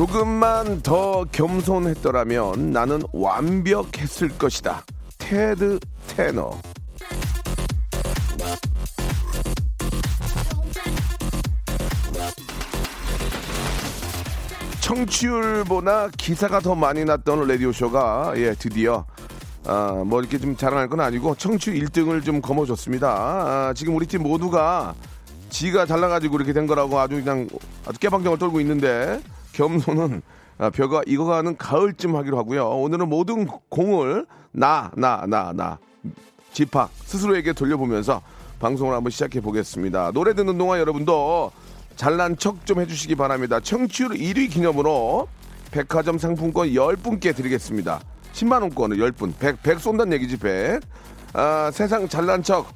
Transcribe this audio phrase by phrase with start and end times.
[0.00, 4.82] 조금만 더 겸손했더라면 나는 완벽했을 것이다
[5.18, 6.58] 테드 테너
[14.80, 19.04] 청취율보다 기사가 더 많이 났던 라디오쇼가 예 드디어
[19.66, 23.06] 아, 뭐 이렇게 좀 자랑할 건 아니고 청취율 1등을 좀 거머쥐었습니다.
[23.06, 24.94] 아, 지금 우리 팀 모두가
[25.50, 27.50] 지가 잘나가지고 이렇게 된 거라고 아주 그냥
[27.84, 29.20] 아주 깨방정을 떨고 있는데
[29.60, 30.22] 겸손은
[30.58, 32.68] 아, 벼가 익어가는 가을쯤 하기로 하고요.
[32.68, 35.78] 오늘은 모든 공을 나, 나, 나, 나
[36.52, 38.22] 집합 스스로에게 돌려보면서
[38.58, 40.12] 방송을 한번 시작해 보겠습니다.
[40.12, 41.52] 노래 듣는 동안 여러분도
[41.96, 43.60] 잘난 척 좀 해주시기 바랍니다.
[43.60, 45.28] 청취율 1위 기념으로
[45.70, 48.00] 백화점 상품권 10분께 드리겠습니다.
[48.32, 49.38] 10만원권을 10분.
[49.38, 50.80] 100, 100 쏜다는 얘기지, 100.
[51.34, 52.66] 아, 세상 잘난 척,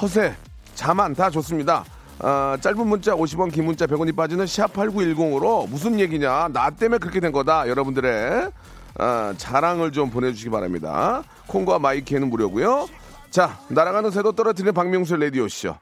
[0.00, 0.34] 허세,
[0.74, 1.84] 자만 다 좋습니다.
[2.18, 6.48] 아, 짧은 문자 50원, 긴 문자 100원이 빠지는 샵8910으로 무슨 얘기냐.
[6.52, 7.68] 나 때문에 그렇게 된 거다.
[7.68, 8.50] 여러분들의
[8.98, 11.22] 아, 자랑을 좀 보내주시기 바랍니다.
[11.46, 12.88] 콩과 마이크는 무료고요
[13.30, 15.74] 자, 날아가는 새도 떨어뜨리는 박명수 레디오쇼.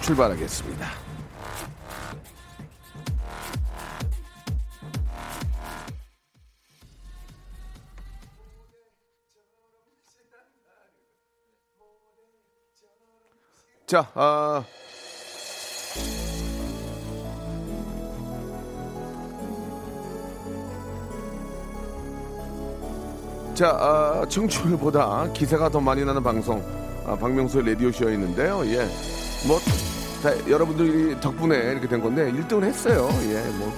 [0.00, 0.86] 출발하겠습니다.
[13.86, 14.64] 자, 아.
[23.56, 26.62] 자, 아, 청취율보다 기세가 더 많이 나는 방송,
[27.06, 28.66] 아, 박명수의 라디오쇼였는데요.
[28.66, 28.86] 예.
[29.48, 29.58] 뭐,
[30.22, 33.08] 다, 여러분들이 덕분에 이렇게 된 건데, 1등을 했어요.
[33.30, 33.72] 예, 뭐,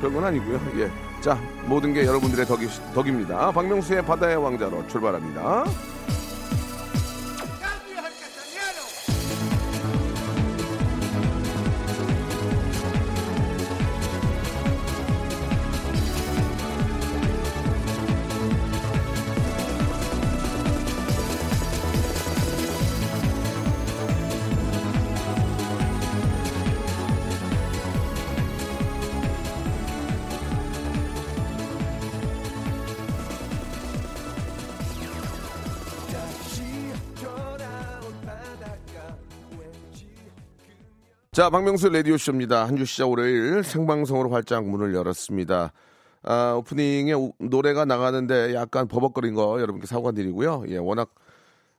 [0.00, 0.60] 별건 아니고요.
[0.78, 0.92] 예.
[1.20, 3.50] 자, 모든 게 여러분들의 덕이, 덕입니다.
[3.50, 5.64] 박명수의 바다의 왕자로 출발합니다.
[41.36, 42.64] 자, 박명수 라디오쇼입니다.
[42.66, 45.72] 한 주 시작 월요일 생방송으로 활짝 문을 열었습니다.
[46.22, 50.64] 아, 오프닝에 오- 노래가 나가는데 약간 버벅거린 거 여러분께 사과드리고요.
[50.68, 51.10] 예, 워낙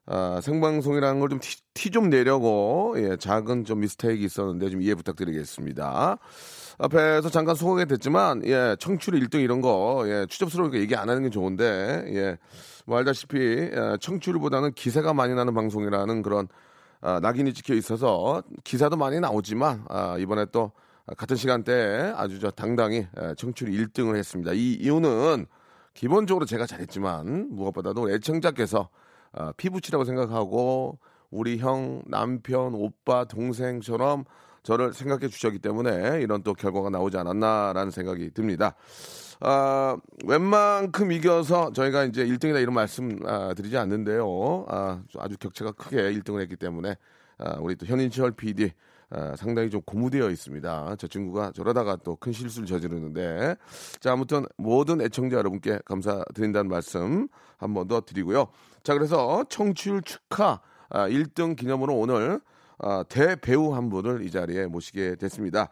[0.06, 1.40] 아, 생방송이라는 걸 좀
[1.74, 6.18] 티좀 내려고 예, 작은 좀 미스테이크 있었는데 좀 이해 부탁드리겠습니다.
[6.80, 11.30] 앞에서 잠깐 소개가 됐지만 예, 청취율 1등 이런 거 예, 추접스러우니까 얘기 안 하는 게
[11.32, 12.38] 좋은데 예,
[12.86, 16.48] 뭐 알다시피 예, 청취율보다는 기세가 많이 나는 방송이라는 그런
[17.02, 20.72] 아, 낙인이 찍혀 있어서 기사도 많이 나오지만 아, 이번에 또
[21.18, 24.52] 같은 시간대에 아주 저 당당히 에, 청취율 1등을 했습니다.
[24.54, 25.46] 이 이유는
[25.94, 28.90] 기본적으로 제가 잘했지만 무엇보다도 애청자께서
[29.34, 31.00] 아, 피부치라고 생각하고
[31.30, 34.26] 우리 형, 남편, 오빠, 동생처럼
[34.68, 38.76] 저를 생각해 주셨기 때문에 이런 또 결과가 나오지 않았나라는 생각이 듭니다.
[39.40, 39.96] 아,
[40.26, 44.66] 웬만큼 이겨서 저희가 이제 1등이다 이런 말씀 아, 드리지 않는데요.
[44.68, 46.98] 아, 아주 격차가 크게 1등을 했기 때문에
[47.38, 48.72] 아, 우리 또 현인철 PD
[49.10, 50.96] 아, 상당히 좀 고무되어 있습니다.
[51.00, 53.56] 저 친구가 저러다가 또 큰 실수를 저지르는데
[54.02, 58.48] 자 아무튼 모든 애청자 여러분께 감사드린다는 말씀 한 번 더 드리고요.
[58.84, 60.60] 자 그래서 청취율 축하
[60.90, 62.42] 아, 1등 기념으로 오늘
[62.80, 65.70] 아, 대배우 한 분을 이 자리에 모시게 됐습니다.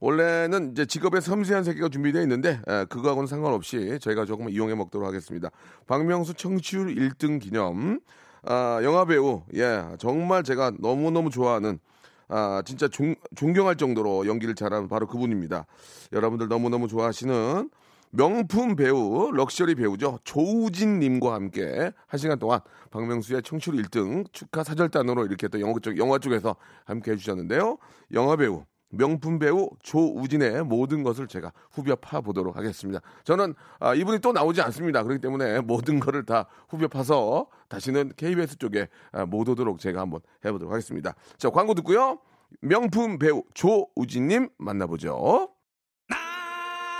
[0.00, 5.50] 원래는 이제 직업의 섬세한 세계가 준비되어 있는데 에, 그거하고는 상관없이 저희가 조금 이용해 먹도록 하겠습니다.
[5.86, 8.00] 박명수 청취율 1등 기념
[8.44, 11.80] 아, 영화 배우 예 정말 제가 너무 너무 좋아하는
[12.28, 15.66] 아 진짜 존, 존경할 정도로 연기를 잘하는 바로 그분입니다.
[16.12, 17.68] 여러분들 너무 너무 좋아하시는
[18.10, 22.60] 명품 배우 럭셔리 배우죠 조우진 님과 함께 한 시간 동안
[22.90, 27.78] 박명수의 청취율 1등 축하 사절단으로 이렇게 또 영화 쪽 영화 쪽에서 함께 해주셨는데요.
[28.12, 33.00] 영화 배우 명품 배우 조우진의 모든 것을 제가 후벼 파 보도록 하겠습니다.
[33.24, 35.02] 저는 아, 이분이 또 나오지 않습니다.
[35.02, 40.20] 그렇기 때문에 모든 거를 다 후벼 파서 다시는 KBS 쪽에 아, 못 오도록 제가 한번
[40.44, 41.14] 해보도록 하겠습니다.
[41.36, 42.18] 자 광고 듣고요.
[42.62, 45.57] 명품 배우 조우진님 만나보죠.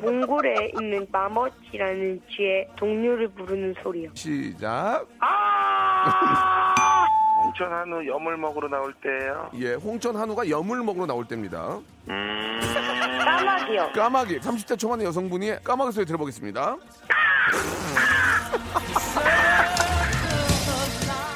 [0.00, 4.10] 몽골에 있는 마멋이라는 쥐의 동료를 부르는 소리요.
[4.14, 5.06] 시작.
[7.42, 9.50] 홍천 한우 염을 먹으러 나올 때예요.
[9.58, 11.78] 예, 홍천 한우가 염을 먹으러 나올 때입니다.
[13.24, 13.92] 까마귀요.
[13.94, 16.76] 까마귀 30대 초반의 여성분이 까마귀 소리 들어보겠습니다.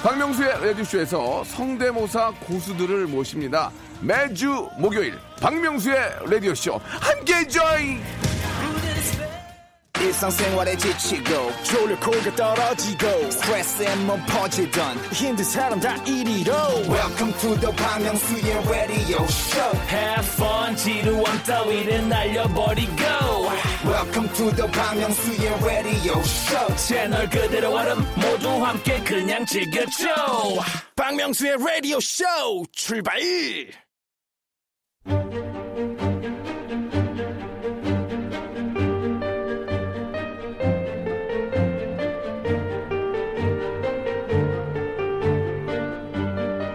[0.02, 3.70] 박명수의 라디오쇼에서 성대모사 고수들을 모십니다.
[4.04, 5.96] 매주 목요일 박명수의
[6.30, 6.78] 라디오쇼.
[6.84, 8.02] 함께 join!
[9.98, 16.52] 일상생활에 지치고, 졸려 코가 떨어지고, 스트레스에 몸 퍼지던, 힘든 사람 다 이리로.
[16.90, 23.02] welcome to the Bang Myung-soo's radio show Have fun 지루함 따위를 날려버리고.
[23.86, 30.06] Welcome to the Bang Myung-soo's radio show 채널 그대로 얼음 모두 함께 그냥 즐겨줘.
[30.96, 32.24] 박명수의 라디오 쇼
[32.72, 33.18] 출발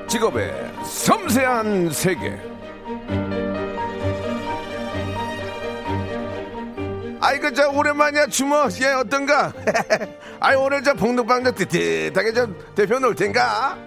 [0.07, 0.51] 직업의
[0.83, 2.37] 섬세한 세계.
[7.21, 8.55] 아이고 저 오랜만이야 주모.
[8.81, 9.53] 예 어떤가?
[10.41, 13.77] 아이 오늘 저 복덕방덕 뜨뜻하게 좀 대표 놓을 텐가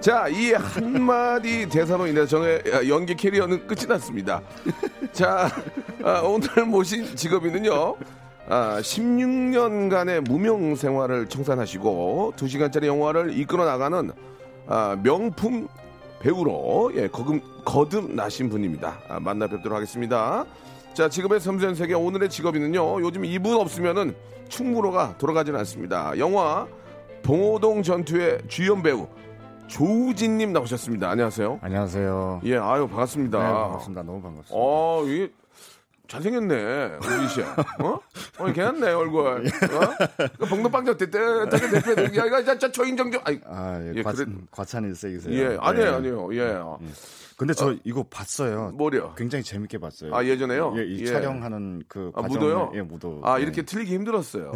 [0.00, 4.40] 자 이 한마디 대사로 인해서 저의 연기 캐리어는 끝이 났습니다
[5.12, 5.48] 자
[6.04, 7.96] 아, 오늘 모신 직업인은요
[8.48, 14.10] 아, 16년간의 무명 생활을 청산하시고 2시간짜리 영화를 이끌어 나가는
[14.68, 15.68] 아, 명품
[16.20, 18.98] 배우로 예, 거금, 거듭나신 분입니다.
[19.08, 20.44] 아, 만나 뵙도록 하겠습니다.
[20.94, 23.02] 자, 직업의 섬세한 세계 오늘의 직업인은요.
[23.02, 24.14] 요즘 이분 없으면은
[24.48, 26.16] 충무로가 돌아가지는 않습니다.
[26.18, 26.66] 영화
[27.22, 29.06] 봉오동 전투의 주연 배우
[29.66, 31.10] 조우진님 나오셨습니다.
[31.10, 31.58] 안녕하세요.
[31.60, 32.40] 안녕하세요.
[32.44, 33.38] 예, 아유 반갑습니다.
[33.38, 34.02] 네, 반갑습니다.
[34.02, 34.54] 너무 반갑습니다.
[34.54, 35.28] 어, 이
[36.08, 37.42] 잘생겼네, 우진 씨.
[37.42, 38.00] 어?
[38.38, 39.26] 어, 괜찮네, 얼굴.
[39.26, 40.28] 어?
[40.38, 42.16] 그 봉도빵적 때때하게 대표해.
[42.18, 43.20] 야, 이거 진짜 초인정정.
[43.24, 44.26] 아이, 아, 예, 예, 과, 그래-
[44.66, 45.34] 찬 일색이세요.
[45.34, 45.96] 예, 아니에요, 네.
[45.96, 46.28] 아니에요.
[46.32, 46.58] 예.
[47.38, 48.70] 근데 저 이거 봤어요.
[48.74, 49.12] 뭐래요?
[49.14, 50.14] 굉장히 재밌게 봤어요.
[50.14, 50.72] 아, 예전에요?
[50.78, 51.04] 예, 이 예.
[51.06, 52.72] 촬영하는 그 아, 과정을- 무도요?
[52.76, 53.20] 예, 무도.
[53.24, 53.42] 아, 예.
[53.42, 54.52] 이렇게 틀리기 힘들었어요.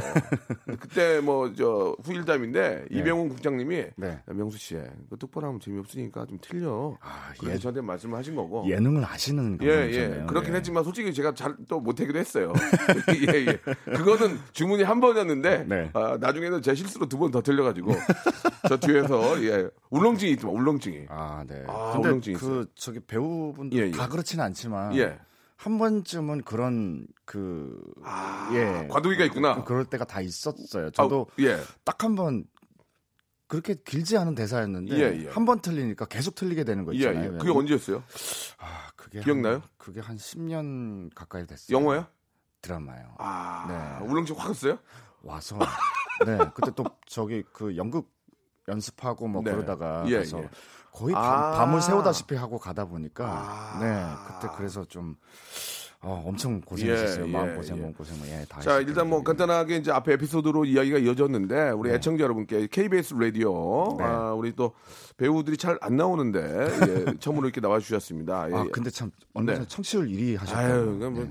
[0.81, 4.09] 그때 뭐, 저, 후일담인데, 이병훈 국장님이, 네.
[4.09, 4.79] 야, 명수 씨,
[5.11, 6.97] 그 똑바로 하면 재미없으니까 좀 틀려.
[7.03, 7.59] 아, 예.
[7.59, 8.65] 저한테 말씀을 하신 거고.
[8.67, 10.23] 예능을 아시는 예, 감독이잖아요.
[10.23, 10.27] 예.
[10.27, 10.57] 그렇긴 예.
[10.57, 12.53] 했지만 솔직히 제가 잘 또 못하기도 했어요.
[13.35, 13.59] 예, 예.
[13.93, 15.91] 그거는 주문이 한 번이었는데, 네.
[15.95, 17.93] 아, 나중에는 제 실수로 두 번 더 틀려가지고,
[18.69, 21.07] 저 뒤에서, 예, 울렁증이 있더만, 울렁증이.
[21.09, 21.65] 아, 네.
[21.67, 22.65] 아, 근데 울렁증이 그 있어요.
[22.75, 23.91] 저기 배우분들 예, 예.
[23.91, 25.19] 다 그렇지는 않지만 예.
[25.57, 27.77] 한 번쯤은 그런 그
[28.55, 28.87] 예.
[28.89, 29.57] 과도기가 있구나.
[29.57, 30.91] 그, 그럴 때가 다 있었어요.
[30.91, 31.59] 저도 아, 예.
[31.85, 32.45] 딱한번
[33.47, 35.29] 그렇게 길지 않은 대사였는데 예, 예.
[35.29, 37.35] 한번 틀리니까 계속 틀리게 되는 거 예, 있잖아요.
[37.35, 37.39] 예.
[37.39, 38.03] 그게 언제였어요?
[38.59, 39.61] 아, 그게 기억나요?
[39.81, 41.77] 한, 그게 한 10년 가까이 됐어요.
[41.77, 42.07] 영화요?
[42.61, 43.15] 드라마요.
[43.19, 44.07] 아, 네.
[44.07, 44.79] 울렁증 확 왔어요?
[45.23, 45.59] 와서
[46.27, 48.11] 네 그때 또 저기 그 연극
[48.69, 49.51] 연습하고 뭐 네.
[49.51, 50.51] 그러다가 예, 그래서 예.
[50.93, 51.53] 거의 아.
[51.53, 53.79] 밤, 을 새우다시피 하고 가다 보니까 아.
[53.81, 55.17] 네 그때 그래서 좀
[56.03, 57.27] 어, 엄청 고생했었어요.
[57.27, 57.81] 예, 마음 예, 고생, 예.
[57.83, 58.59] 몸 고생, 예, 다.
[58.61, 64.05] 자, 일단 뭐 간단하게 이제 앞에 에피소드로 이야기가 이어졌는데 우리 애청자 여러분께 KBS 라디오 네.
[64.05, 64.73] 아, 우리 또
[65.19, 68.51] 배우들이 잘 안 나오는데 예, 처음으로 이렇게 나와 주셨습니다.
[68.51, 69.65] 예, 아, 근데 참 얼마 네.
[69.69, 70.67] 청취율 1위 하셨다고.
[70.67, 71.31] 아유, 뭐 네.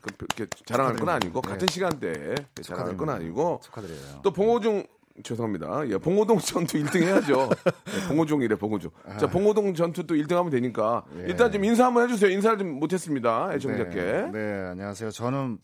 [0.00, 1.48] 그, 이렇게 자랑할 건 아니고 네.
[1.48, 4.20] 같은 시간대에 자랑할 건 아니고 축하드려요.
[4.24, 4.84] 또 봉호중
[5.22, 5.88] 죄송합니다.
[5.88, 7.50] 예, 봉호동 전투 1등 해야죠.
[7.68, 8.90] 예, 봉호중이래, 봉호중.
[9.18, 11.24] 자, 봉호동 전투 또 1등 하면 되니까 예.
[11.28, 12.30] 일단 좀 인사 한번 해주세요.
[12.30, 13.52] 인사를 좀 못했습니다.
[13.54, 14.00] 애청자께.
[14.00, 15.10] 네, 네, 안녕하세요.
[15.10, 15.58] 저는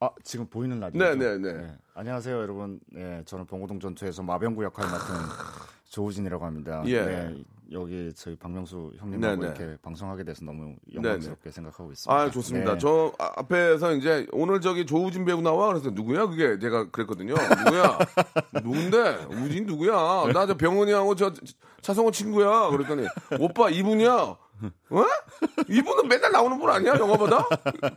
[0.00, 1.02] 아 지금 보이는 라디오.
[1.02, 1.74] 네, 네, 네.
[1.94, 2.80] 안녕하세요, 여러분.
[2.92, 5.14] 네, 저는 봉고동 전투에서 마병구 역할을 맡은
[5.88, 6.82] 조우진이라고 합니다.
[6.86, 7.04] 예.
[7.04, 9.46] 네, 여기 저희 박명수 네, 형님하고 네.
[9.48, 12.22] 이렇게 방송하게 돼서 너무 영광스럽게 생각하고 있습니다.
[12.22, 12.72] 아, 좋습니다.
[12.72, 12.78] 네.
[12.78, 17.34] 저 아- 앞에서 이제 오늘 저기 조우진 배우 나와 그래서 누구야 그게 제가 그랬거든요.
[17.34, 17.98] 누구야?
[18.64, 19.26] 누군데?
[19.30, 20.32] 우진 누구야?
[20.32, 21.32] 나 저 병원이하고 저
[21.82, 22.70] 차성호 친구야.
[22.70, 23.06] 그랬더니
[23.38, 24.10] 오빠 이분이야.
[24.90, 25.04] 어?
[25.68, 27.46] 이분은 맨날 나오는 분 아니야 영화보다?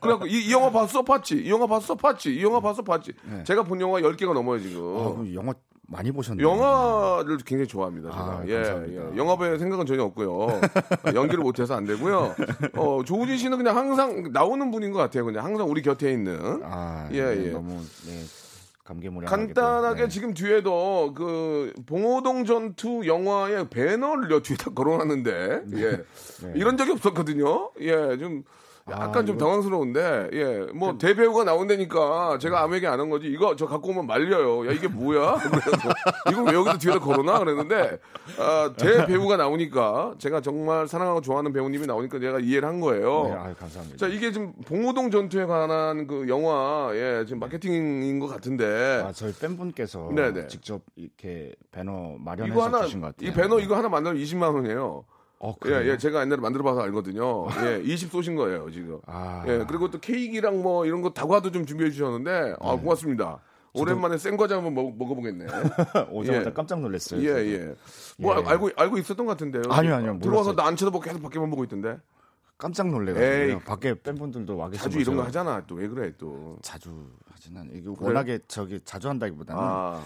[0.01, 1.35] 그래갖고 이, 이 영화 봤어 봤지?
[1.45, 2.35] 이 영화 봤어 봤지?
[2.35, 3.13] 이 영화 봤어 봤지?
[3.45, 4.81] 제가 본 영화 10개가 넘어요 지금.
[5.25, 5.31] 네.
[5.31, 5.53] 아, 영화
[5.91, 6.47] 많이 보셨네요.
[6.47, 8.11] 영화를 굉장히 좋아합니다.
[8.11, 8.23] 제가.
[8.23, 8.53] 아, 예.
[8.87, 9.17] 예.
[9.17, 10.61] 영화배우 생각은 전혀 없고요.
[11.13, 12.33] 연기를 못해서 안 되고요.
[12.77, 15.25] 어, 조우진 씨는 그냥 항상 나오는 분인 것 같아요.
[15.25, 16.61] 그냥 항상 우리 곁에 있는.
[16.63, 17.49] 아, 예, 네, 예.
[17.51, 20.09] 너무 네, 간단하게 네.
[20.09, 26.03] 지금 뒤에도 그 봉오동 전투 영화의 배너를 여 뒤에다 걸어놨는데 예
[26.55, 27.71] 이런 적이 없었거든요.
[27.79, 28.43] 예 좀
[28.89, 33.27] 약간 아, 좀 이거- 당황스러운데 예 뭐 대배우가 나온다니까 제가 아무 얘기 안 한 거지
[33.27, 34.67] 이거 저 갖고 오면 말려요.
[34.67, 35.37] 야 이게 뭐야?
[36.31, 37.39] 이걸 왜 여기다 뒤에다 걸어놔?
[37.39, 37.99] 그랬는데
[38.39, 43.23] 아, 대배우가 나오니까 제가 정말 사랑하고 좋아하는 배우님이 나오니까 제가 이해를 한 거예요.
[43.25, 43.97] 네, 아유, 감사합니다.
[43.97, 49.33] 자 이게 지금 봉오동 전투에 관한 그 영화 예 지금 마케팅인 것 같은데 아, 저희
[49.33, 50.47] 팬분께서 네네.
[50.47, 53.29] 직접 이렇게 배너 마련해서 이거 주신 것 같아요.
[53.29, 55.03] 이 배너 이거 하나 만들면 20만 원이에요.
[55.43, 55.91] 어, 예, 그래요?
[55.91, 57.47] 예, 제가 옛날에 만들어봐서 알거든요.
[57.65, 58.99] 예, 20 쏘신 거예요 지금.
[59.07, 59.43] 아.
[59.47, 62.81] 예, 그리고 또 케이크랑 뭐 이런 거 다과도 좀 준비해 주셨는데 아 네.
[62.81, 63.39] 고맙습니다.
[63.73, 65.45] 오랜만에 생과자 한번 먹, 먹어보겠네.
[66.11, 66.53] 오자마자 예.
[66.53, 67.21] 깜짝 놀랐어요.
[67.21, 67.45] 예, 저도.
[67.47, 67.75] 예.
[68.17, 68.43] 뭐 예.
[68.45, 69.63] 알고 알고 있었던 것 같은데요.
[69.69, 70.53] 아니요, 아니요, 들어와서.
[70.55, 71.97] 나 안 쳐다보고 계속 밖에만 보고 있던데.
[72.57, 72.87] 깜짝.
[72.89, 75.63] 놀래가지고 밖에 팬분들도 와 계신 자주 이런 거 하잖아.
[75.65, 76.57] 또 왜 그래 또.
[76.61, 76.89] 자주
[77.55, 77.65] 않아요.
[77.73, 79.99] 이게 워낙에 저기 자주 한다기보다는 아,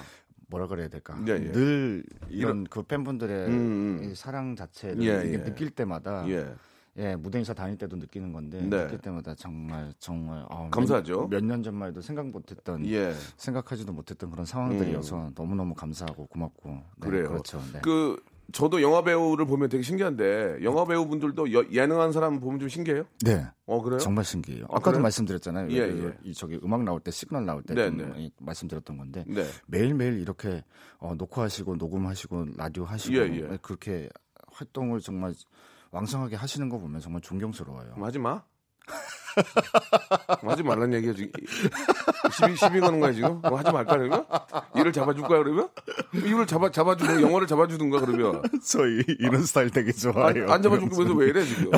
[0.48, 1.18] 뭐라 그래야 될까?
[1.28, 1.52] 예, 예.
[1.52, 4.10] 늘 이런 그 팬분들의 음, 음.
[4.12, 5.44] 이 사랑 자체를 예, 예.
[5.44, 6.54] 느낄 때마다 예.
[6.98, 8.84] 예, 무대 인사 다닐 때도 느끼는 건데 네.
[8.86, 11.28] 느낄 때마다 정말 정말 아, 감사하죠.
[11.30, 13.14] 몇 년 전만 해도 생각 못했던 예.
[13.38, 17.28] 생각하지도 못했던 그런 상황들이어서 너무 너무 감사하고 고맙고 네, 그래요.
[17.30, 17.62] 그렇죠.
[17.74, 17.80] 네.
[17.82, 18.18] 그
[18.52, 23.06] 저도 영화 배우를 보면 되게 신기한데 영화 배우 분들도 여- 예능한 사람 보면 좀 신기해요?
[23.26, 23.46] 네.
[23.66, 24.00] 어 그래요?
[24.00, 24.66] 정말 신기해요.
[24.66, 25.02] 아, 아까도 그래요?
[25.04, 25.72] 말씀드렸잖아요.
[25.72, 26.18] 예, 이- 예.
[26.24, 28.30] 이 저기 음악 나올 때 시그널 나올 때 네, 좀 네.
[28.40, 29.46] 말씀드렸던 건데 네.
[29.68, 30.64] 매일 매일 이렇게
[31.00, 33.58] 어, 녹화하시고 녹음하시고 라디오 하시고 예, 예.
[33.62, 34.10] 그렇게
[34.52, 35.34] 활동을 정말
[35.92, 37.94] 왕성하게 하시는 거 보면 정말 존경스러워요.
[37.98, 38.44] 하지 마.
[40.46, 41.32] 하지 말란 얘기야 지금.
[42.32, 43.40] 시비 시비 거는 거야 지금?
[43.42, 44.26] 뭐 하지 말까 그러면?
[44.76, 45.70] 일을 잡아줄 거야 그러면?
[46.14, 50.52] 일을 잡아 잡아주는 영어를 잡아주든가 그러면 저희 이런 스타일 되게 안, 좋아해요.
[50.52, 51.72] 안 잡아줄 거면서 왜 이래 지금?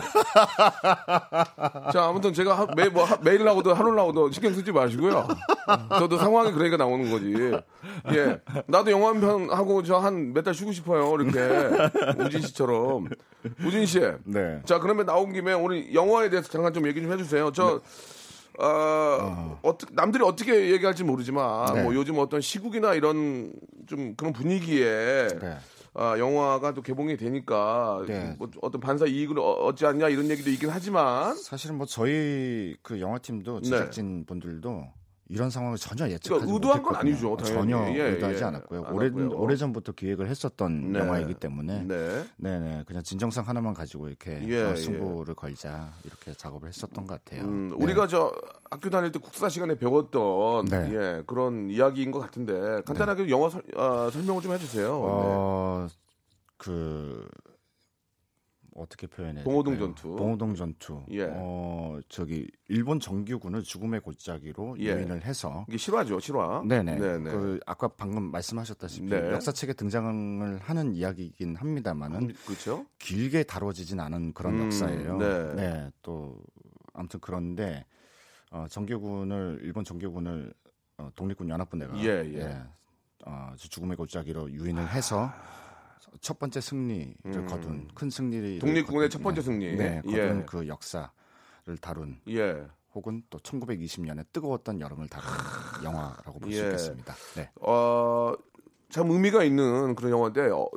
[1.93, 5.27] 자 아무튼 제가 하- 매, 뭐, 하- 매일 나오도 하루 나오도 신경 쓰지 마시고요.
[5.99, 7.33] 저도 상황이 그러니까 나오는 거지.
[8.13, 11.13] 예, 나도 영화 한 편 하고 저 한 몇 달 쉬고 싶어요.
[11.19, 11.39] 이렇게
[12.23, 13.07] 우진 씨처럼.
[13.65, 13.99] 우진 씨.
[14.25, 14.61] 네.
[14.65, 17.46] 자, 그러면 나온 김에 오늘 영화에 대해서 잠깐 좀 얘기 좀 해주세요.
[17.51, 17.81] 저,
[18.59, 21.83] 어, 어떻게, 남들이 어떻게 얘기할지 모르지만, 네.
[21.83, 23.53] 뭐 요즘 어떤 시국이나 이런
[23.87, 25.57] 좀 그런 분위기에, 네.
[25.93, 28.35] 아, 영화가 또 개봉이 되니까, 네.
[28.37, 32.99] 뭐 어떤 반사 이익을 어- 얻지 않냐 이런 얘기도 있긴 하지만, 사실은 뭐 저희 그
[32.99, 34.87] 영화팀도 제작진 분들도
[35.29, 36.51] 이런 상황을 전혀 예측하지 네.
[36.51, 36.95] 그러니까 의도한 건.
[36.95, 37.71] 아니죠, 당연히.
[37.71, 38.43] 전혀 예, 의도하지 예.
[38.45, 38.85] 않았고요.
[38.85, 39.09] 안 오래.
[39.09, 40.99] 오래 전부터 기획을 했었던 네.
[40.99, 42.25] 영화이기 때문에 네.
[42.37, 44.75] 네, 네, 그냥 진정성 하나만 가지고 이렇게 예, 어, 예.
[44.75, 47.43] 승부를 걸자 이렇게 작업을 했었던 것 같아요.
[47.45, 47.75] 음, 네.
[47.83, 48.33] 우리가 저
[48.69, 50.91] 학교 다닐 때 국사 시간에 배웠던 네.
[50.93, 54.87] 예, 그런 이야기인 것 같은데 간단하게 영화 설, 아, 설명을 좀 해주세요.
[54.87, 54.91] 네.
[54.93, 55.87] 어,
[56.57, 57.27] 그
[58.77, 59.43] 어떻게 표현해?
[59.43, 59.77] 봉오동?
[59.77, 60.15] 전투.
[60.15, 61.03] 봉오동 전투.
[61.09, 61.27] 예.
[61.29, 64.95] 어, 저기 일본 정규군을 죽음의 골짜기로 예.
[64.95, 66.61] 유인을 해서 이게 실화죠, 실화.
[66.63, 66.97] 네네.
[66.97, 67.31] 네네.
[67.31, 69.31] 그 아까 방금 말씀하셨다시피 네.
[69.31, 72.85] 역사책에 등장을 하는 이야기이긴 합니다만은 그렇죠.
[72.99, 75.17] 길게 다뤄지진 않은 그런 음, 역사예요.
[75.17, 75.91] 네.
[76.03, 76.37] 또
[76.93, 77.85] 아무튼 그런데
[78.51, 80.53] 어, 정규군을 일본 정규군을
[80.99, 82.61] 어, 독립군 연합군대가 예, 예.
[83.25, 85.31] 어, 저 죽음의 골짜기로 유인을 해서
[86.21, 88.59] 첫 번째 승리를 거둔 큰 승리를 음.
[88.59, 89.75] 독립군의 거둔, 첫 번째 네, 승리.
[89.75, 90.45] 네, 거둔 예.
[90.47, 91.09] 그 역사를
[91.81, 92.65] 다룬 예.
[92.93, 95.27] 혹은 또 1920년의 뜨거웠던 여름을 다룬
[95.83, 96.65] 영화라고 볼수 예.
[96.65, 97.15] 있겠습니다.
[97.35, 97.49] 네.
[97.61, 98.33] 어,
[98.89, 100.67] 참 의미가 있는 그런 영화인데 어,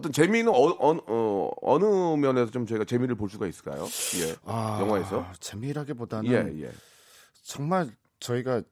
[0.00, 1.84] 떤 재미는 어, 어, 어, 어느
[2.16, 3.84] 면에서 좀 저희가 재미를 볼 수가 있을까요?
[4.20, 4.34] 예.
[4.44, 5.24] 아, 영화에서?
[5.38, 6.72] 재미라기보다는 예, 예.
[7.42, 7.88] 정말
[8.18, 8.62] 저희가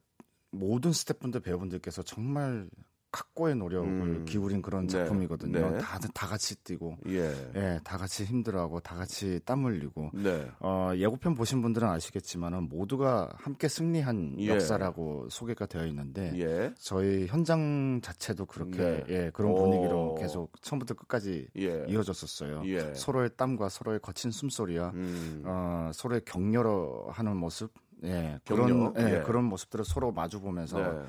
[0.51, 2.69] 모든 스태프분들 배우분들께서 정말
[3.13, 4.25] 각고의 노력을 음.
[4.25, 5.69] 기울인 그런 네, 작품이거든요.
[5.69, 5.77] 네.
[5.77, 7.31] 다들 다 같이 뛰고, 예.
[7.55, 10.09] 예, 다 같이 힘들어하고, 다 같이 땀 흘리고.
[10.13, 10.49] 네.
[10.59, 14.47] 어, 예고편 보신 분들은 아시겠지만은 모두가 함께 승리한 예.
[14.47, 16.73] 역사라고 소개가 되어 있는데 예.
[16.79, 19.03] 저희 현장 자체도 그렇게 네.
[19.09, 19.55] 예, 그런 오.
[19.57, 21.85] 분위기로 계속 처음부터 끝까지 예.
[21.87, 22.63] 이어졌었어요.
[22.65, 22.95] 예.
[22.95, 25.43] 서로의 땀과 서로의 거친 숨소리와 음.
[25.45, 27.71] 어, 서로의 격려하는 모습,
[28.03, 29.07] 예, 그런 격려?
[29.07, 29.21] 예, 예.
[29.21, 31.03] 그런 모습들을 서로 마주 보면서 네.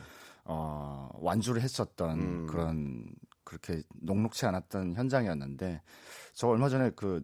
[0.45, 2.47] 어, 완주를 했었던 음.
[2.47, 3.07] 그런
[3.45, 5.83] 그렇게 녹록치 않았던 현장이었는데
[6.35, 7.23] 저 얼마 전에 그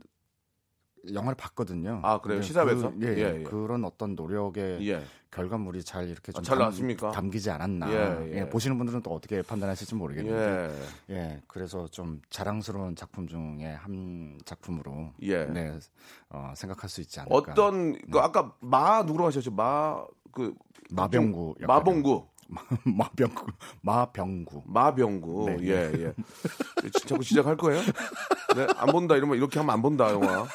[1.12, 2.00] 영화를 봤거든요.
[2.02, 2.40] 아, 그래요?
[2.40, 2.92] 네, 시사회에서?
[2.92, 3.42] 그, 예, 예, 예.
[3.42, 5.02] 그런 어떤 노력의 예.
[5.30, 7.10] 결과물이 잘 이렇게 좀 아, 잘 나왔습니까?
[7.12, 7.90] 담 기지 않았나.
[7.90, 8.38] 예, 예.
[8.40, 10.78] 예, 보시는 분들은 또 어떻게 판단하실지 모르겠는데,
[11.10, 11.14] 예.
[11.14, 15.44] 예, 그래서 좀 자랑스러운 작품 중에 한 작품으로 예.
[15.46, 15.78] 네,
[16.28, 17.34] 어, 생각할 수 있지 않을까.
[17.34, 19.52] 어떤 그 아까 마 누구로 하셨죠?
[19.52, 20.54] 마그
[20.90, 21.66] 마병구 역할이요.
[21.66, 22.26] 마봉구
[22.84, 23.46] 마병구
[23.82, 26.12] 마병구 마병구 네, 예 예.
[27.06, 27.80] 자꾸 시작할 거예요?
[28.56, 30.46] 네, 안 본다 이러면 이렇게 하면 안 본다 영화.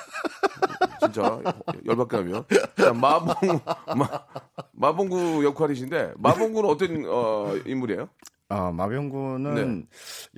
[1.00, 1.42] 진짜
[1.86, 2.46] 열받게 하면
[2.78, 3.60] 자, 마봉
[3.98, 4.26] 마
[4.74, 8.10] 마봉구 역할이신데 마봉구는 어떤 어, 인물이에요?
[8.50, 9.88] 어, 마병구는 네.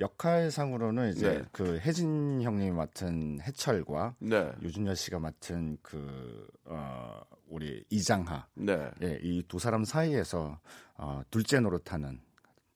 [0.00, 1.44] 역할상으로는 이제 네.
[1.52, 4.50] 그 혜진 형님이 맡은 해철과 네.
[4.62, 8.90] 유준열 씨가 맡은 그 어, 우리 이장하 네.
[9.02, 10.58] 예, 이 두 사람 사이에서
[10.98, 12.20] 어, 둘째 노릇하는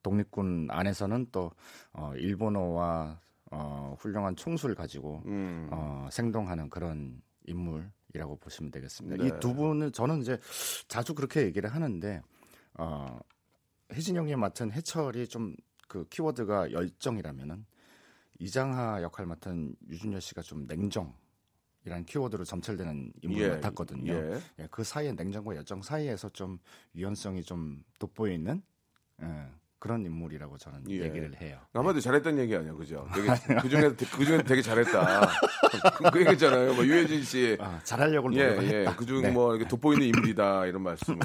[0.02, 1.52] 독립군 안에서는 또
[1.92, 5.68] 어, 일본어와 어, 훌륭한 총수를 가지고 음.
[5.70, 9.22] 어, 생동하는 그런 인물이라고 보시면 되겠습니다.
[9.22, 9.28] 네.
[9.28, 10.38] 이두 분은 저는 이제
[10.88, 12.22] 자주 그렇게 얘기를 하는데
[12.78, 13.18] 어,
[13.92, 15.54] 혜진 형님 맡은 해철이 좀
[15.92, 17.66] 그 키워드가 열정이라면은
[18.38, 21.14] 이장하 역할 맡은 유준열 씨가 좀 냉정
[21.84, 24.12] 이라는 키워드로 점철되는 인물을 예, 맡았거든요.
[24.12, 24.40] 예.
[24.60, 26.58] 예, 그 사이에 냉정과 열정 사이에서 좀
[26.94, 28.62] 유연성이 좀 돋보이는
[29.22, 29.26] 예,
[29.80, 31.00] 그런 인물이라고 저는 예.
[31.02, 31.58] 얘기를 해요.
[31.72, 33.08] 아마도 잘했다는 얘기 아니야, 그죠?
[33.60, 35.28] 그 중에 그 중에 되게 잘했다.
[35.98, 36.74] 그, 그 얘기했잖아요.
[36.74, 37.56] 뭐 유해진 씨.
[37.60, 38.84] 아, 잘하려고 예, 예.
[38.96, 39.30] 그중 네.
[39.32, 41.18] 뭐 이렇게 돋보이는 인물이다 이런 말씀을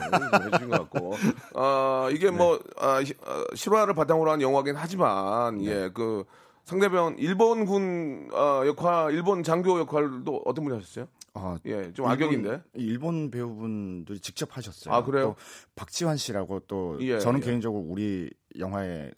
[0.48, 1.14] 해주신 것 같고,
[1.54, 5.66] 아 이게 뭐 아, 시- 아, 실화를 바탕으로 한 영화긴 하지만 네.
[5.68, 6.24] 예, 그
[6.68, 11.08] 상대편 일본군 어, 역할, 일본 장교 역할도 어떤 분이 하셨어요?
[11.34, 12.50] 어, 예, 좀 악역인데.
[12.50, 14.94] 일본, 일본 배우분들이 직접 하셨어요.
[14.94, 15.28] 아, 그래요?
[15.28, 15.36] 또
[15.76, 17.46] 박지환 씨라고 또 예, 저는 예.
[17.46, 19.14] 개인적으로 우리 영화의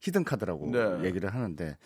[0.00, 1.04] 히든 카드라고 네.
[1.04, 1.76] 얘기를 하는데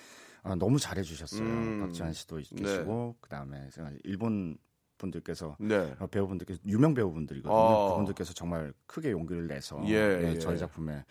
[0.44, 1.42] 아, 너무 잘해 주셨어요.
[1.42, 3.70] 음, 박지환 씨도 계시고 그다음에
[4.04, 4.56] 일본
[4.98, 5.96] 분들께서 네.
[5.98, 7.52] 어, 배우분들께서 유명 배우분들이거든요.
[7.52, 7.88] 아.
[7.90, 10.38] 그분들께서 정말 크게 용기를 내서 예, 예.
[10.38, 11.04] 저희 작품에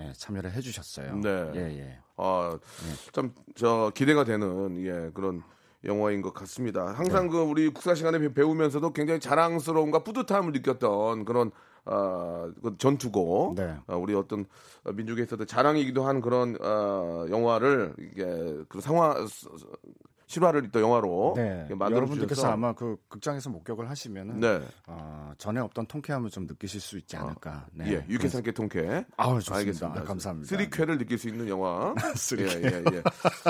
[0.00, 1.16] 예, 참여를 해주셨어요.
[1.16, 1.50] 네.
[1.54, 1.98] 예, 예.
[2.16, 3.10] 아, 네.
[3.12, 5.42] 참, 저, 기대가 되는, 예, 그런
[5.84, 6.86] 영화인 것 같습니다.
[6.88, 11.50] 항상 그, 우리 국사 시간에 배- 배우면서도 굉장히 자랑스러움과 뿌듯함을 느꼈던 그런,
[11.84, 13.76] 아, 그 전투고, 네.
[13.86, 14.44] 아, 우리 어떤
[14.92, 18.24] 민족에 있어도 자랑이기도 한 그런, 아, 영화를, 이게,
[18.68, 18.80] 그
[19.28, 19.46] 스-
[20.28, 21.66] 실화를 또 영화로 네.
[21.70, 24.60] 만들어 여러분들께서 주셔서 아마 그 극장에서 목격을 하시면은 네.
[24.86, 27.66] 어, 전에 없던 통쾌함을 좀 느끼실 수 있지 않을까.
[27.72, 27.92] 네.
[27.92, 29.04] 예, 유쾌상쾌 통쾌.
[29.16, 29.86] 아우, 좋습니다.
[29.88, 30.48] 아, 감사합니다.
[30.48, 31.94] 쓰리쾌를 느낄 수 있는 영화.
[32.14, 32.60] 쓰리쾌.
[32.62, 33.02] 예, 예, 예.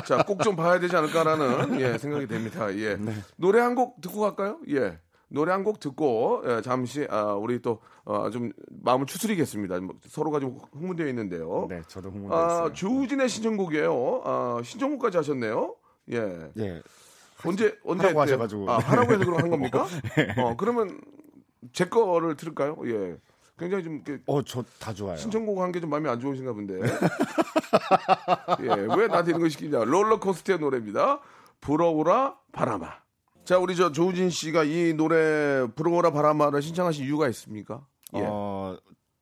[0.07, 2.73] 자, 꼭 좀 봐야 되지 않을까라는 예, 생각이 됩니다.
[2.77, 2.95] 예.
[2.97, 3.13] 네.
[3.37, 4.61] 노래 한 곡 듣고 갈까요?
[4.71, 4.99] 예.
[5.31, 9.81] 노래 한 곡 듣고 예, 잠시 아, 우리 또 어, 좀 마음을 추스리겠습니다.
[9.81, 11.67] 뭐, 서로가 좀 흥분되어 있는데요.
[11.69, 12.71] 네, 저도 흥분돼 아.
[12.73, 14.23] 조우진의 신청곡이에요.
[14.25, 15.75] 아, 신청곡까지 하셨네요.
[16.13, 16.51] 예.
[16.59, 16.83] 예.
[17.45, 18.23] 언제 언제 하라고 했대요?
[18.23, 18.67] 하셔가지고.
[18.67, 18.73] 네.
[18.73, 19.87] 아, 하라고 해서 한 겁니까?
[20.39, 21.01] 어, 그러면
[21.73, 22.77] 제 거를 들을까요?
[22.87, 23.17] 예.
[23.59, 25.17] 굉장히 좀 이렇게 어, 저 다 좋아요.
[25.17, 26.75] 신청곡 한 게 좀 마음에 안 좋으신가 본데.
[28.63, 29.85] 예, 왜 나한테 이런 거 시키냐.
[29.85, 31.21] 롤러코스터의 노래입니다.
[31.61, 32.89] 불어오라 바람아.
[33.45, 37.85] 자, 우리 저 조우진 씨가 이 노래 불어오라 바람아를 신청하신 이유가 있습니까?
[38.15, 38.21] 예.
[38.25, 38.77] 어,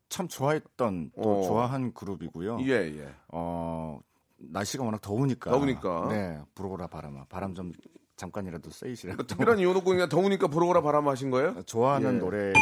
[0.09, 1.47] 참 좋아했던 또 어.
[1.47, 2.59] 좋아한 그룹이고요.
[2.63, 3.15] 예, 예.
[3.29, 4.01] 어,
[4.39, 5.51] 날씨가 워낙 더우니까.
[5.51, 6.09] 더우니까.
[6.11, 7.27] 네, 불어오라 바람아.
[7.29, 7.73] 바람 좀
[8.17, 8.71] 잠깐이라도.
[9.03, 11.55] 그러니까 특별한 이유 놓고 그냥 더우니까 불어오라 바람아 하신 거예요?
[11.67, 12.19] 좋아하는 예.
[12.19, 12.61] 노래이기도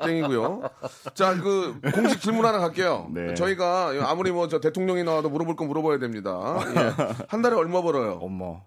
[0.06, 0.62] 땡이고요.
[1.14, 3.08] 자, 그 공식 질문 하나 갈게요.
[3.12, 3.34] 네.
[3.34, 6.58] 저희가 아무리 뭐 저 대통령이 나와도 물어볼 건 물어봐야 됩니다.
[6.74, 6.92] 예.
[7.28, 8.18] 한 달에 얼마 벌어요?
[8.22, 8.62] 어머.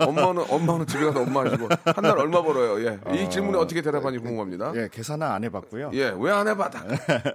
[0.00, 2.80] 엄마는 엄마는 집에 가서 엄마 하시고 한 달 얼마 벌어요?
[2.86, 2.98] 예.
[3.18, 4.72] 이 어, 질문에 어떻게 대답하는지 궁금합니다.
[4.76, 5.90] 예, 계산은 안 해봤고요.
[5.94, 6.70] 예, 왜 안 해봐?
[6.70, 6.84] 다.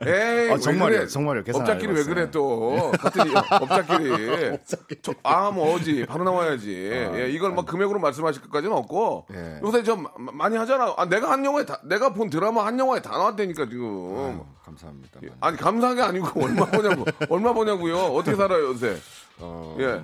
[0.06, 1.08] 에이, 어, 왜 정말이에요, 그래?
[1.08, 1.44] 정말이에요.
[1.44, 2.04] 계산 안 업자끼리 왜.
[2.04, 2.92] 그래 또?
[3.00, 4.58] 같은 이- 업자끼리.
[5.02, 6.72] 저, 아, 뭐 어지 바로 나와야지.
[7.16, 9.26] 예, 이걸 막 금액으로 말씀하실 것까지는 없고.
[9.30, 9.60] 아, 예.
[9.64, 10.94] 요새 좀 마- 많이 하잖아.
[10.98, 13.86] 아, 내가 한 영화에 다, 내가 본 드라마 한 영화에 다 나왔다니까 지금.
[14.18, 15.20] 아유, 감사합니다.
[15.24, 15.30] 예.
[15.42, 17.06] 아니 감사한 게 아니고 얼마 보냐고.
[17.30, 17.98] 얼마 보냐고요.
[17.98, 18.98] 어떻게 살아요 요새?
[19.40, 20.04] 어, 예,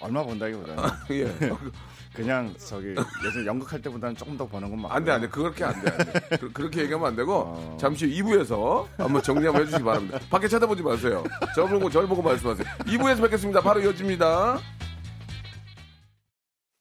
[0.00, 1.34] 얼마 번다기보다는 예.
[2.14, 2.94] 그냥 저기
[3.26, 4.96] 예전 연극할 때보다는 조금 더 버는 건 맞고요.
[4.96, 5.28] 안 돼, 안 돼.
[5.28, 6.36] 그렇게 안 돼, 안 돼.
[6.38, 7.76] 그, 그렇게 얘기하면 안 되고, 어.
[7.78, 10.18] 잠시 후 2부에서 한번 정리 한번 해주시기 바랍니다.
[10.30, 11.22] 밖에 쳐다보지 마세요.
[11.54, 12.66] 저 보고, 절 보고 말씀하세요.
[12.86, 13.60] 2부에서 뵙겠습니다.
[13.60, 14.58] 바로 이어집니다.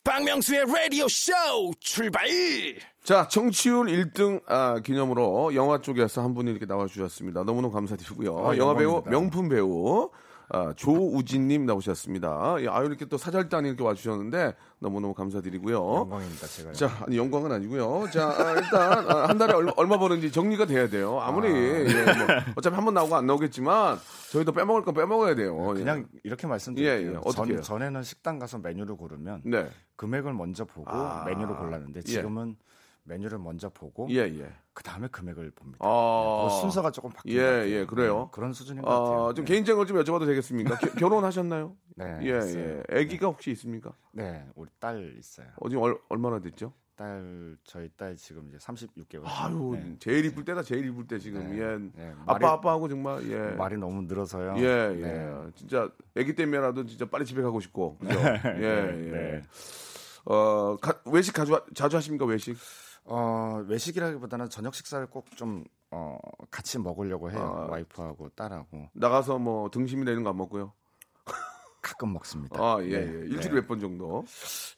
[0.05, 1.33] 박명수의 라디오 쇼
[1.79, 2.25] 출발
[3.03, 7.43] 자, 청취율 1등 아, 기념으로 영화 쪽에서 한 분이 이렇게 나와주셨습니다.
[7.43, 8.47] 너무너무 감사드리고요.
[8.47, 9.09] 아, 영화 배우, 영광입니다.
[9.11, 10.09] 명품 배우,
[10.49, 12.57] 아, 조우진님 나오셨습니다.
[12.59, 15.75] 예, 아유, 이렇게 또 사절단이 이렇게 와주셨는데, 너무너무 감사드리고요.
[15.75, 16.47] 영광입니다.
[16.47, 16.71] 제가.
[16.73, 18.05] 자, 아니 영광은 아니고요.
[18.11, 21.19] 자, 아, 일단 아, 한 달에 얼마, 얼마 버는지 정리가 돼야 돼요.
[21.19, 23.97] 아무리 예, 뭐, 어차피 한 번 나오고 안 나오겠지만
[24.31, 25.73] 저희도 빼먹을 건 빼먹어야 돼요.
[25.75, 25.79] 예.
[25.79, 27.09] 그냥 이렇게 말씀드릴게요.
[27.09, 27.17] 예, 예.
[27.23, 27.53] 어떻게?
[27.55, 32.11] 전, 전에는 식당 가서 메뉴를 고르면 네, 금액을 먼저 보고 아, 메뉴를 골랐는데 예.
[32.11, 32.55] 지금은
[33.05, 34.51] 메뉴를 먼저 보고 예, 예.
[34.73, 35.77] 그 다음에 금액을 봅니다.
[35.81, 37.69] 아, 그 순서가 조금 바뀌는 예, 것 같아요.
[37.71, 38.19] 예, 그래요?
[38.25, 39.25] 네, 그런 수준인 것 같아요.
[39.27, 39.53] 아, 좀 네.
[39.53, 40.77] 개인적으로 좀 여쭤봐도 되겠습니까?
[40.79, 41.75] 겨- 결혼하셨나요?
[41.95, 42.81] 네, 예, 했어요.
[42.91, 42.99] 예.
[42.99, 43.93] 아기가 혹시 있습니까?
[44.11, 45.47] 네, 우리 딸 있어요.
[45.57, 46.73] 어, 지금 얼, 얼마나 됐죠?
[46.97, 49.21] 딸 저희 딸 지금 이제 36개월.
[49.25, 49.95] 아유, 네.
[49.99, 51.41] 제일 이쁠 때다, 제일 이쁠 때 지금.
[51.49, 51.59] 네.
[51.59, 51.77] 예.
[52.03, 53.37] 네, 아빠, 말이- 아빠하고 정말, 예.
[53.55, 54.55] 말이 너무 늘어서요.
[54.57, 55.01] 예, 예.
[55.01, 55.35] 네.
[55.55, 57.97] 진짜 아기 때문에라도 진짜 빨리 집에 가고 싶고.
[57.99, 58.17] 그죠?
[58.17, 59.11] 예, 예.
[59.11, 59.41] 네.
[60.25, 62.55] 어, 가- 외식 자주, 하- 자주 하십니까, 외식?
[63.05, 66.17] 어, 외식이라기보다는 저녁 식사를 꼭좀 어,
[66.51, 67.39] 같이 먹으려고 해요.
[67.39, 67.71] 아.
[67.71, 70.73] 와이프하고 딸하고 나가서 뭐 등심이나 이런 거 안 먹고요.
[71.85, 72.59] 가끔 먹습니다.
[72.59, 73.25] 아, 예, 네, 예.
[73.27, 73.61] 일주일에 네.
[73.61, 74.25] 몇번 정도?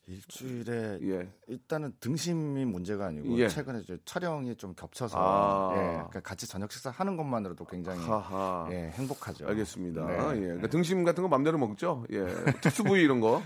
[0.08, 1.30] 일주일에 예.
[1.48, 3.48] 일단은 등심이 문제가 아니고 예.
[3.48, 5.74] 최근에 이제 촬영이 좀 겹쳐서 아.
[5.78, 8.68] 예, 그러니까 같이 저녁 식사 하는 것만으로도 굉장히 하하.
[8.72, 9.48] 예, 행복하죠.
[9.48, 10.06] 알겠습니다.
[10.06, 10.14] 네.
[10.36, 10.40] 예.
[10.42, 12.04] 그러니까 등심 같은 거 맘대로 먹죠.
[12.12, 12.26] 예.
[12.62, 13.42] 특수 부위 이런 거.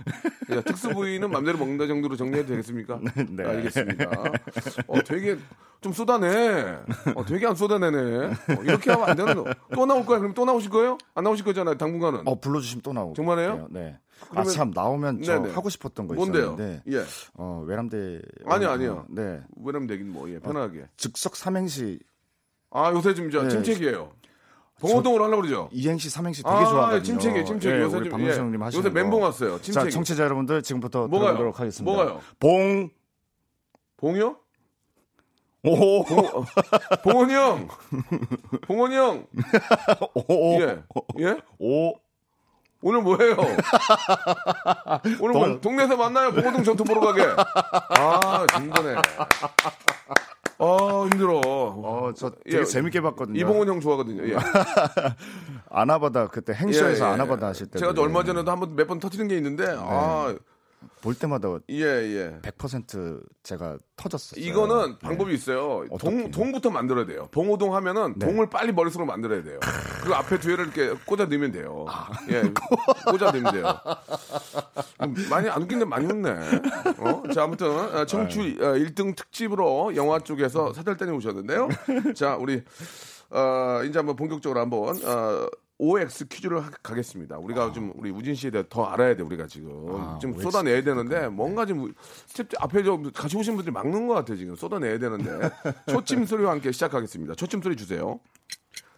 [0.50, 3.00] 예, 특수 부위는 맘대로 먹는다 정도로 정리해도 되겠습니까?
[3.30, 3.44] 네.
[3.44, 4.10] 알겠습니다.
[4.88, 5.38] 어, 되게
[5.82, 6.78] 좀 쏟아내.
[7.16, 7.98] 어, 되게 안 쏟아내네.
[8.28, 9.52] 어, 이렇게 하면 안 되는 거.
[9.74, 10.20] 또 나올 거야?
[10.20, 10.98] 그럼 또 나오실 거예요?
[11.16, 11.78] 안 나오실 거잖아요.
[11.78, 12.22] 당분간은.
[12.26, 13.14] 어 불러주시면 또 나오고.
[13.16, 13.68] 정말 이에요?
[13.72, 13.98] 네.
[14.30, 15.54] 그러면- 아참 나오면 저 네네.
[15.54, 16.44] 하고 싶었던 거 뭔데요?
[16.54, 17.04] 있었는데 예.
[17.36, 19.06] 어 외람돼 아니요, 아니요.
[19.10, 20.86] 네 왜냐면 되긴 뭐, 예, 편하게.
[20.98, 22.00] 즉석 삼행시
[22.70, 23.50] 아, 요새 좀저 네.
[23.50, 24.12] 침책이에요.
[24.80, 25.70] 봉호동으로 하려고 그러죠?
[25.72, 27.04] 이행시 삼행시 되게 아, 좋아하거든요.
[27.04, 27.76] 침체기, 침체기.
[27.76, 28.44] 예, 요새 우리 좀, 박명수 예.
[28.64, 29.26] 하시는 요새 멘붕 거.
[29.28, 29.58] 왔어요.
[29.58, 29.92] 자, 침체기.
[29.92, 31.30] 청취자 여러분들 지금부터 뭐가요?
[31.30, 31.92] 들어보도록 하겠습니다.
[31.92, 32.20] 뭐가요?
[32.40, 32.90] 봉
[33.98, 34.38] 봉이요?
[35.64, 36.26] 오, 봉,
[37.04, 37.68] 봉원이 형!
[38.66, 39.28] 봉원이 형!
[40.28, 40.82] 오, 예.
[41.20, 41.38] 예?
[41.60, 41.94] 오,
[42.82, 43.36] 오늘 뭐해요?
[45.22, 46.32] 오늘 뭐, 동- 동네에서 만나요?
[46.32, 47.22] 봉호동 전투 보러 가게.
[48.00, 48.96] 아, 힘드네.
[50.58, 51.40] 아, 힘들어.
[51.44, 53.40] 어, 저 되게 재밌게 봤거든요.
[53.40, 54.28] 이봉원 형 좋아하거든요.
[54.32, 54.36] 예.
[55.70, 57.14] 아나바다 그때 행쇼에서 예, 예.
[57.14, 60.34] 아나바다 하실 때 제가 또 얼마 전에도 한 번 몇 번 터트린 게 있는데, 아,
[61.02, 62.40] 볼 때마다 예, 예.
[62.42, 64.44] 100% 제가 터졌었어요.
[64.44, 64.98] 이거는 네.
[65.00, 65.86] 방법이 있어요.
[66.00, 66.30] 동?
[66.32, 67.28] 동부터 만들어야 돼요.
[67.32, 68.26] 봉호동 하면은 네.
[68.26, 69.60] 동을 빨리 머릿속으로 만들어야 돼요.
[70.02, 71.86] 그리고 앞에 뒤에를 이렇게 꽂아 넣으면 돼요.
[71.88, 72.10] 아.
[72.30, 72.42] 예,
[73.06, 73.80] 꽂아 넣으면 돼요.
[75.02, 76.30] 음, 많이 안 웃긴데 많이 웃네.
[77.00, 77.24] 어?
[77.34, 78.66] 자, 아무튼 어, 청취 네.
[78.66, 81.70] 어, 1등 특집으로 영화 쪽에서 사달단이 오셨는데요.
[82.16, 82.62] 자, 우리
[83.32, 85.48] 어, 이제 한번 본격적으로 한번 어,
[85.86, 87.40] OX 퀴즈를 하- 가겠습니다.
[87.40, 90.84] 우리가 좀 우리 우진 씨에 대해 더 알아야 돼 우리가 지금 아, 좀 OX 쏟아내야
[90.84, 91.92] 되는데 뭔가 좀
[92.28, 95.50] 스텝 앞에 좀 같이 오신 분들이 막는 것 같아 지금 쏟아내야 되는데
[95.90, 97.34] 초침 소리와 함께 시작하겠습니다.
[97.34, 98.20] 초침 소리 주세요.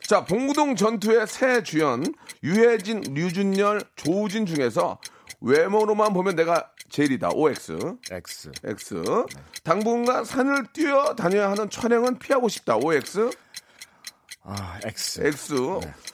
[0.01, 2.03] 자, 봉구동 전투의 새 주연
[2.43, 4.99] 유해진, 류준열, 조우진 중에서
[5.39, 7.29] 외모로만 보면 내가 제일이다.
[7.33, 7.95] OX.
[8.11, 8.51] X.
[8.65, 9.01] X.
[9.63, 12.75] 당분간 산을 뛰어 다녀야 하는 촬영은 피하고 싶다.
[12.75, 13.29] OX.
[14.43, 15.21] 아, X.
[15.25, 15.53] X.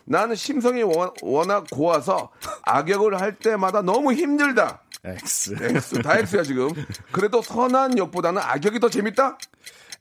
[0.05, 2.29] 나는 심성이 워- 워낙 고와서
[2.63, 4.81] 악역을 할 때마다 너무 힘들다.
[5.03, 5.55] X.
[5.59, 6.01] X.
[6.01, 6.69] 다 X야 지금.
[7.11, 9.37] 그래도 선한 역보다는 악역이 더 재밌다.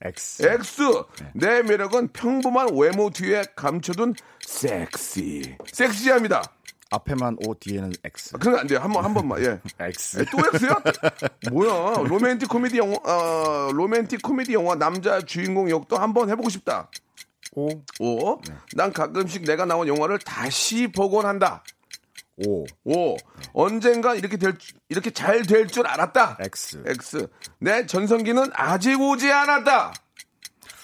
[0.01, 0.43] X.
[0.45, 0.81] X.
[1.33, 4.13] 내 매력은 평범한 외모 뒤에 감춰둔
[4.45, 5.57] 섹시.
[5.73, 6.43] 섹시합니다.
[6.91, 8.33] 앞에만 O 뒤에는 X.
[8.37, 8.79] 그런 거안 돼요.
[8.79, 9.41] 한 번, 한 번만.
[9.43, 9.59] 예.
[9.79, 10.25] X.
[10.31, 10.81] 또 X야?
[11.51, 12.03] 뭐야?
[12.07, 16.89] 로맨틱 코미디 영화, 어, 로맨틱 코미디 영화 남자 주인공 역도 한 번 해보고 싶다.
[17.59, 17.83] O.
[17.99, 18.41] 오.
[18.75, 21.63] 난 가끔씩 내가 나온 영화를 다시 보곤 한다.
[22.47, 22.65] O.
[22.85, 23.17] 오.
[23.53, 26.37] 언젠가 이렇게 될, 줄- 이렇게 잘 될 줄 알았다.
[26.39, 26.83] X.
[26.85, 27.27] X.
[27.59, 29.93] 내 전성기는 아직 오지 않았다.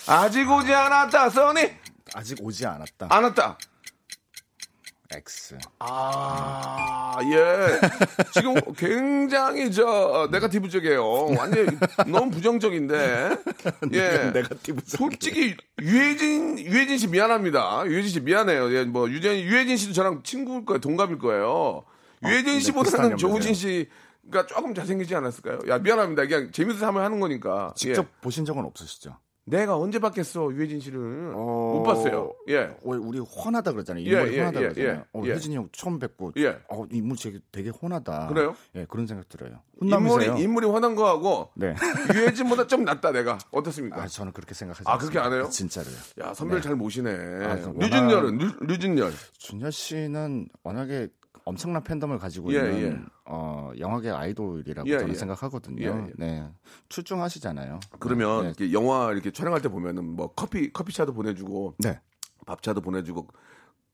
[0.08, 1.30] 아직 오지 않았다.
[1.30, 1.72] 써니?
[2.14, 3.08] 아직 오지 않았다.
[3.10, 3.58] 안 왔다.
[5.16, 5.58] X.
[5.80, 7.80] 아, 예.
[8.34, 11.28] 지금 굉장히 저 네가티브적이에요.
[11.38, 13.38] 완전 너무 부정적인데.
[13.94, 14.32] 예.
[14.34, 14.82] 네가티브적이에요.
[14.86, 17.84] 솔직히 유해진 유해진 씨 미안합니다.
[17.86, 18.74] 유해진 씨 미안해요.
[18.74, 20.80] 예, 뭐 유진 유해진 씨도 저랑 친구일 거예요.
[20.80, 21.84] 동갑일 거예요.
[22.24, 23.86] 유해진 네, 씨보다는 조우진 연배네요.
[24.30, 25.60] 씨가 조금 잘생기지 않았을까요?
[25.70, 26.26] 야 미안합니다.
[26.26, 27.74] 그냥 재밌어서 한번 하는 거니까.
[27.76, 28.10] 직접 예.
[28.22, 29.18] 보신 적은 없으시죠?
[29.48, 32.34] 내가 언제 봤겠어 유해진 씨를 어, 못 봤어요.
[32.50, 32.62] 예.
[32.62, 34.04] 어, 우리 혼하다 그러잖아요.
[34.04, 34.94] 예, 인물이 예, 혼하다 예, 그러잖아요.
[34.94, 35.32] 예, 어, 예.
[35.34, 36.58] 혜진이 형 처음 뵙고 예.
[36.68, 38.28] 어, 인물 되게, 되게 혼하다.
[38.28, 38.56] 그래요?
[38.76, 39.62] 예, 그런 생각 들어요.
[39.82, 40.38] 인물이 혼남이세요?
[40.38, 41.76] 인물이 화난 거하고 네.
[42.16, 44.02] 유해진보다 좀 낫다 내가 어떻습니까?
[44.02, 45.32] 아, 저는 그렇게 생각하지 아, 그렇게 안.
[45.32, 45.48] 해요?
[45.52, 45.96] 진짜로요.
[46.22, 47.12] 야 선배를 잘 모시네.
[47.16, 49.12] 그럼 류준열은 류, 류준열.
[49.38, 51.10] 준열 씨는 워낙에
[51.46, 53.06] 엄청난 팬덤을 가지고 예, 있는 예.
[53.26, 55.18] 어, 영화계 아이돌이라고 예, 저는 예.
[55.18, 55.82] 생각하거든요.
[55.84, 56.14] 예, 예.
[56.18, 56.52] 네.
[56.90, 57.80] 출중하시잖아요.
[58.00, 58.48] 그러면 네.
[58.48, 62.00] 이렇게 영화 이렇게 촬영할 때 보면은 뭐 커피 커피차도 보내주고 네.
[62.48, 63.28] 밥차도 보내주고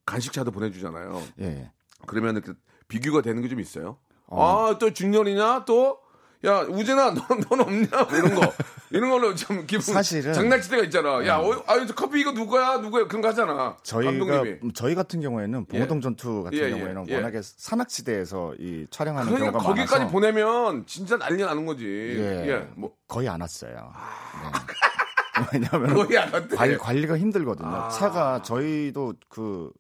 [0.06, 1.22] 간식차도 보내주잖아요.
[1.42, 1.72] 예, 예.
[2.08, 2.54] 그러면 이렇게
[2.88, 3.98] 비교가 되는 게 좀 있어요.
[4.28, 4.68] 어.
[4.70, 6.00] 아또 준열이냐 또.
[6.44, 7.88] 야 우진아 넌, 넌 없냐?
[7.92, 8.52] 뭐 이런 거.
[8.90, 11.26] 이런 걸로 좀 기분 사실은- 장난칠 때가 있잖아.
[11.28, 12.78] 야 어, 아저 커피 이거 누구야?
[12.78, 13.08] 누구야?
[13.08, 13.78] 그런 거 하잖아.
[13.84, 14.74] 저희가 감독님이.
[14.74, 17.16] 저희 같은 경우에는 봉호동 전투 같은 예, 예, 경우에는 예.
[17.16, 21.86] 워낙에 산악지대에서 이 촬영하는 그러니까 경우가 거기까지 많아서 보내면 진짜 난리 나는 거지.
[21.86, 22.92] 예, 예뭐.
[23.08, 23.72] 거의 안 왔어요.
[23.74, 25.48] 네.
[25.54, 26.56] 왜냐하면 거의 안 왔대.
[26.56, 27.68] 관리, 관리가 힘들거든요.
[27.70, 27.90] 아.
[27.90, 29.72] 차가 저희도 그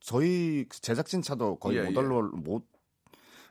[0.00, 1.96] 저희 제작진 차도 거의 예, 못 예.
[1.98, 2.62] 올라 못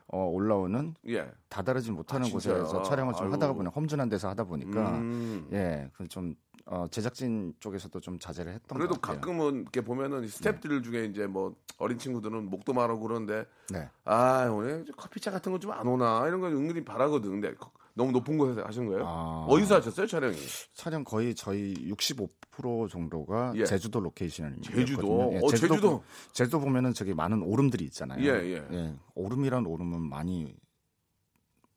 [0.08, 2.30] 어, 올라오는 예 다다르지 못하는 아?
[2.30, 3.32] 곳에서 촬영을 좀 아유.
[3.32, 5.48] 하다가 보니 험준한 데서 하다 보니까 음.
[5.52, 6.34] 예, 그좀
[6.66, 9.20] 어, 제작진 쪽에서도 좀 자제를 했던 그래도 것 같아요.
[9.20, 13.88] 가끔은 이렇게 보면은 스탭들 중에 이제 뭐 어린 친구들은 목도 마르고 그러는데 네.
[14.04, 17.30] 아 오늘 커피차 같은 거 좀 안 오나 이런 거 은근히 바라거든.
[17.30, 19.06] 근데 거- 너무 높은 곳에서 하신 거예요?
[19.06, 19.46] 아.
[19.48, 20.36] 어디서 하셨어요 촬영이?
[20.74, 23.64] 촬영 거의 저희 65% 정도가 예.
[23.64, 24.76] 제주도 로케이션이었거든요.
[24.84, 25.30] 제주도?
[25.32, 25.98] 예, 어, 제주도.
[25.98, 28.20] 보- 제주도 보면은 저기 많은 오름들이 있잖아요.
[28.24, 28.94] 예, 예.
[29.14, 30.54] 오름이란 오름은 많이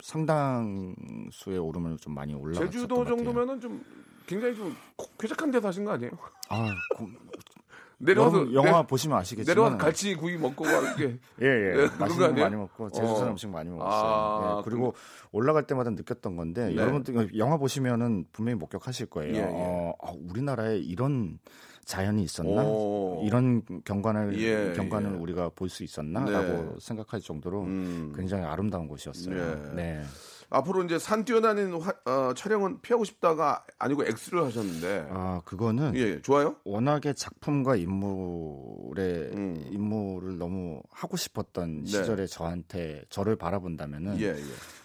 [0.02, 3.16] 상당수의 오름을 좀 많이 올라갔었던 제주도 것 같아요.
[3.18, 3.84] 정도면은 좀
[4.26, 4.76] 굉장히 좀
[5.20, 6.12] 쾌적한 데서 하신 거 아니에요?
[6.50, 7.10] 아, 고-
[8.00, 11.84] 내려와서 영화 내- 보시면 아시겠지만 내려와서 갈치 구이 먹고 막 이렇게 예, 예.
[11.84, 12.42] 예, 거 맛있는 거?
[12.42, 13.32] 많이 먹고 제주산 어.
[13.32, 14.12] 음식 많이 먹었어요.
[14.12, 14.94] 아, 예, 그리고
[15.32, 16.76] 올라갈 때마다 느꼈던 건데 네.
[16.76, 19.34] 여러분들 영화 보시면은 분명히 목격하실 거예요.
[19.36, 19.46] 예, 예.
[19.50, 21.40] 어, 아, 우리나라에 이런
[21.86, 22.64] 자연이 있었나?
[22.66, 23.24] 오.
[23.26, 25.16] 이런 경관을 예, 경관을 예.
[25.16, 26.70] 우리가 볼 수 있었나라고 네.
[26.80, 28.14] 생각할 정도로 음.
[28.16, 29.36] 굉장히 아름다운 곳이었어요.
[29.38, 29.76] 예.
[29.76, 30.04] 네.
[30.50, 36.00] 앞으로 이제 산 뛰어다니는 화- 어, 촬영은 피하고 싶다가 아니고 X를 하셨는데 아 그거는 예,
[36.00, 36.56] 예, 좋아요?
[36.64, 39.68] 워낙에 작품과 인물의 음.
[39.72, 41.86] 인물을 너무 하고 싶었던 네.
[41.90, 44.44] 시절에 저한테 저를 바라본다면은 예, 예.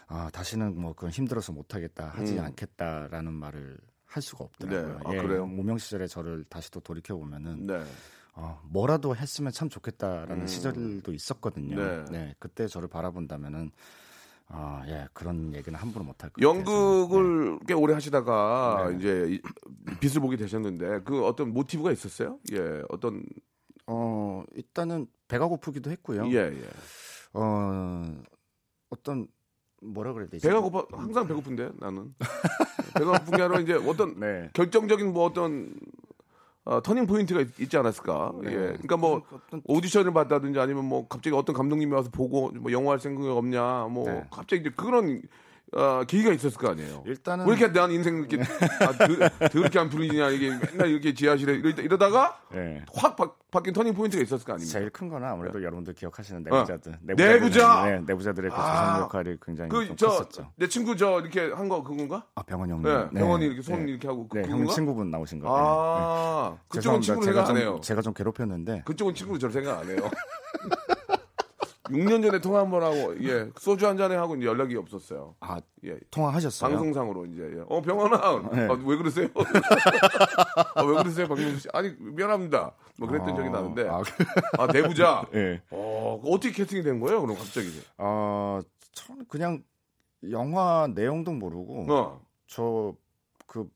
[0.09, 2.44] 아 다시는 뭐 그건 힘들어서 못 하겠다 하지 음.
[2.44, 4.98] 않겠다라는 말을 할 수가 없더라고요.
[4.98, 5.18] 네.
[5.18, 5.46] 아, 그래요?
[5.46, 7.83] 무명 시절에 저를 다시 또 돌이켜 보면은 네.
[8.35, 10.46] 어, 뭐라도 했으면 참 좋겠다라는 음.
[10.46, 11.77] 시절도 있었거든요.
[11.77, 12.05] 네.
[12.11, 12.35] 네.
[12.38, 13.70] 그때 저를 바라본다면은
[14.54, 16.48] 아, 예, 그런 얘기는 함부로 못할 것 같아요.
[16.58, 18.96] 연극을 꽤 오래 하시다가 네.
[18.98, 22.38] 이제 이- 빛을 보게 되셨는데 그 어떤 모티브가 있었어요?
[22.52, 23.24] 예, 어떤
[23.86, 26.26] 어, 일단은 배가 고프기도 했고요.
[26.32, 26.62] 예, 예.
[27.32, 28.04] 어,
[28.90, 29.26] 어떤
[29.82, 30.46] 뭐라 그래야 되지?
[30.46, 32.14] 배가 고파 항상 배고픈데 나는
[32.94, 34.50] 배가 고픈 게 아니라 이제 어떤 네.
[34.52, 35.74] 결정적인 뭐 어떤
[36.64, 38.33] 어, 터닝 포인트가 있, 있지 않았을까?
[38.42, 38.53] 네.
[38.53, 38.55] 예.
[38.55, 39.22] 그러니까 뭐
[39.64, 44.09] 오디션을 받다든지 아니면 뭐 갑자기 어떤 감독님이 와서 보고 뭐 영화 할 생각이 없냐 뭐
[44.09, 44.25] 네.
[44.31, 45.22] 갑자기 이제 그런
[45.74, 47.02] 어, 계기가 있었을 거 아니에요.
[47.06, 51.54] 일단은 왜 이렇게 난 인생 이렇게 아, 더, 더럽게 안 풀리냐 이게 맨날 이렇게 지하실에
[51.54, 52.85] 이러, 이러다가 예.
[52.94, 54.78] 확 바, 바뀐 터닝 포인트가 있었을 거 아닙니까?
[54.78, 56.56] 제일 큰 거는 아무래도 여러분들 기억하시는 어.
[56.56, 56.98] 내부자들.
[57.02, 57.85] 내부자!
[57.87, 58.61] 네, 내부자들의 그 아.
[58.61, 60.52] 조상 역할이 굉장히 좀그저 컸었죠.
[60.56, 62.26] 내 친구 저 이렇게 한 거 그건가?
[62.35, 62.85] 아, 병헌 형님.
[62.85, 64.66] 네, 병헌이 이렇게 손 이렇게 하고 그- 네, 형?
[64.66, 65.48] 친구분 나오신 거.
[65.48, 66.61] 아, 네, 네.
[66.68, 67.00] 그쪽은.
[67.00, 67.80] 친구로 제가 생각 안 좀, 해요.
[67.82, 68.82] 제가 좀 괴롭혔는데.
[68.85, 69.96] 그쪽은 친구로 저를 생각 안 해요.
[71.84, 75.34] 6년 전에 통화 한 번 하고 예 소주 한 잔에 하고 이제 연락이 없었어요.
[75.40, 76.70] 아, 예 통화하셨어요?
[76.70, 77.64] 방송상으로 이제 예.
[77.68, 78.68] 어 병원아 네.
[78.68, 79.28] 아, 왜 그러세요?
[80.74, 81.68] 아, 왜 그러세요 박명수 씨?
[81.72, 82.72] 아니 미안합니다.
[82.98, 84.00] 뭐 그랬던 아, 적이 나는데 아,
[84.58, 85.26] 아 내부자.
[85.34, 85.60] 예.
[85.70, 87.20] 어 어떻게 캐스팅이 된 거예요?
[87.20, 87.68] 그럼 갑자기
[87.98, 88.60] 어,
[88.92, 89.62] 저는 그냥
[90.30, 93.68] 영화 내용도 모르고 어 저그그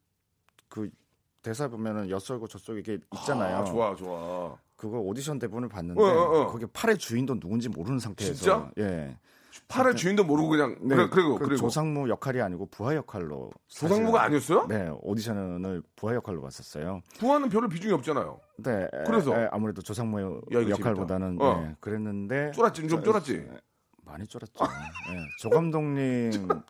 [1.42, 3.56] 대사 보면은 엿설고 젖설고 이게 있잖아요.
[3.58, 4.56] 아, 좋아 좋아.
[4.76, 6.46] 그거 오디션 대본을 봤는데 어, 어, 어.
[6.46, 8.70] 거기 팔의 주인도 누군지 모르는 상태에서 진짜?
[8.78, 9.16] 예.
[9.68, 14.22] 팔의 주인도 모르고 그냥 네, 그래 그리고 그 그리고 조상무 역할이 아니고 부하 역할로 조상무가
[14.22, 14.66] 아니었어요?
[14.68, 17.00] 네 오디션을 부하 역할로 봤었어요.
[17.18, 18.38] 부하는 별로 비중이 없잖아요.
[18.58, 19.34] 네, 그래서?
[19.34, 21.40] 에, 아무래도 조상무 역할보다는.
[21.40, 21.60] 어.
[21.62, 23.48] 네, 그랬는데 쫄았지 좀 저- 쫄았지.
[24.04, 24.64] 많이 쫄았죠.
[25.10, 26.30] 네, 조 감독님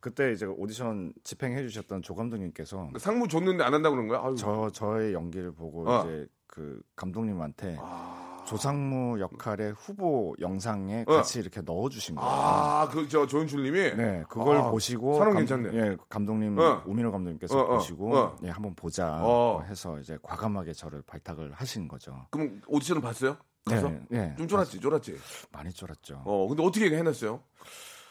[0.00, 4.22] 그때 이제 오디션 집행해 주셨던 조 감독님께서 그 상무 줬는데 안 한다 고 그런 거야?
[4.22, 4.34] 아유.
[4.36, 6.04] 저 저의 연기를 보고 어.
[6.04, 11.12] 이제 그 감독님한테 아, 조상무 역할의 후보 영상에 어.
[11.16, 12.28] 같이 이렇게 넣어 주신 거예요.
[12.28, 15.70] 아, 그 저 조연출님이 네, 그걸 아, 보시고 사람 감- 괜찮네.
[15.78, 16.82] 예, 감독님 어.
[16.86, 18.36] 우민호 감독님께서 어, 어, 보시고 어.
[18.42, 19.62] 예, 한번 보자 어.
[19.68, 22.26] 해서 이제 과감하게 저를 발탁을 하신 거죠.
[22.30, 23.36] 그럼 오디션을 봤어요?
[23.64, 23.88] 가서?
[23.88, 24.34] 네, 네.
[24.36, 25.16] 좀 쫄았지, 쫄았지.
[25.52, 26.22] 많이 쫄았죠.
[26.24, 27.40] 어, 근데 어떻게 해냈어요?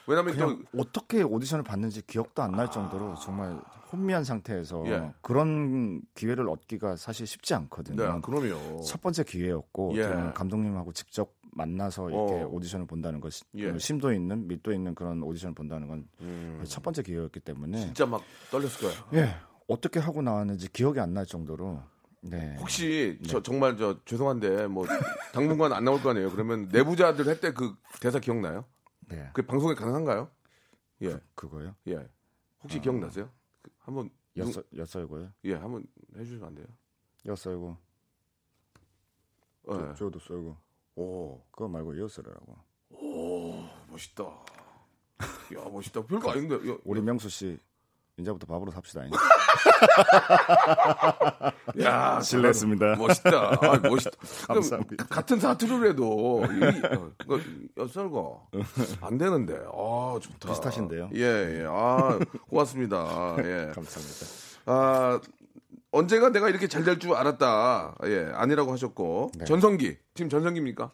[0.09, 3.59] 왜냐면 또 어떻게 오디션을 봤는지 기억도 안 날 정도로 정말
[3.91, 5.11] 혼미한 상태에서 예.
[5.21, 8.15] 그런 기회를 얻기가 사실 쉽지 않거든요.
[8.15, 8.81] 네, 그럼요.
[8.81, 10.31] 첫 번째 기회였고 예.
[10.35, 12.47] 감독님하고 직접 만나서 이렇게 어.
[12.51, 13.71] 오디션을 본다는 것, 예.
[13.71, 18.21] 그 심도 있는 밑도 있는 그런 오디션을 본다는 건첫 음, 번째 기회였기 때문에 진짜 막
[18.51, 19.03] 떨렸을 거예요.
[19.13, 19.35] 예
[19.67, 21.81] 어떻게 하고 나왔는지 기억이 안 날 정도로
[22.21, 24.85] 네 혹시 저 정말 저 죄송한데 뭐
[25.33, 26.29] 당분간 안 나올 거 아니에요.
[26.31, 28.65] 그러면 내부자들 했때 그 대사 기억나요?
[29.09, 30.29] 네 그 방송에 가능한가요?
[31.01, 32.07] 예, 그 거요 예.
[32.63, 32.81] 혹시 아.
[32.81, 33.29] 기억나세요?
[33.61, 36.67] 그 한번 누- 엿설 엿설고요 예, 한번 해주시면 안 돼요?
[37.25, 37.77] 엿설고
[39.69, 39.73] 예.
[39.73, 40.57] 저, 저도 썰고
[40.95, 42.55] 오, 그거 말고 엿설으라고
[42.91, 44.23] 오, 멋있다.
[44.23, 46.05] 야, 멋있다.
[46.05, 46.55] 별거 아닌데.
[46.69, 47.57] 야, 우리 명수 씨
[48.19, 49.01] 이제부터 밥으로 삽시다.
[51.81, 52.95] 야, 실례했습니다.
[52.95, 53.57] 멋있다.
[53.61, 54.17] 아, 멋있다.
[54.47, 55.05] 감사합니다.
[55.07, 56.63] 같은 사투리를 해도 이,
[56.95, 57.11] 어,
[59.01, 59.55] 안 되는데.
[59.73, 60.49] 아, 좋다.
[60.49, 61.09] 비슷하신데요?
[61.15, 61.65] 예, 예.
[61.67, 63.35] 아, 고맙습니다.
[63.39, 63.71] 예.
[63.75, 64.25] 감사합니다.
[64.65, 65.19] 아,
[65.91, 67.95] 언제가 내가 이렇게 잘 될 줄 알았다.
[68.05, 69.31] 예, 아니라고 하셨고.
[69.37, 69.45] 네.
[69.45, 69.97] 전성기.
[70.13, 70.91] 지금 전성기입니까?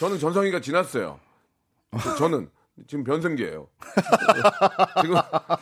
[0.00, 1.20] 저는 전성기가 지났어요.
[2.18, 2.50] 저는
[2.88, 3.68] 지금 변성기예요.
[5.00, 5.16] 지금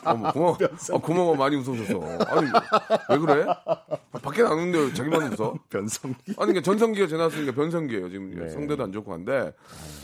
[0.04, 0.58] 어머, 고마워.
[0.92, 2.00] 아, 고마워 많이 웃어줘서.
[2.26, 2.48] 아니
[3.10, 3.46] 왜 그래?
[4.22, 5.54] 밖에 나오는데 자기만 웃어?
[5.68, 6.16] 변성기.
[6.28, 8.08] 아니 그러니까 전성기가 지났으니까 변성기예요.
[8.08, 8.48] 지금 네.
[8.48, 9.52] 성대도 안 좋고 한데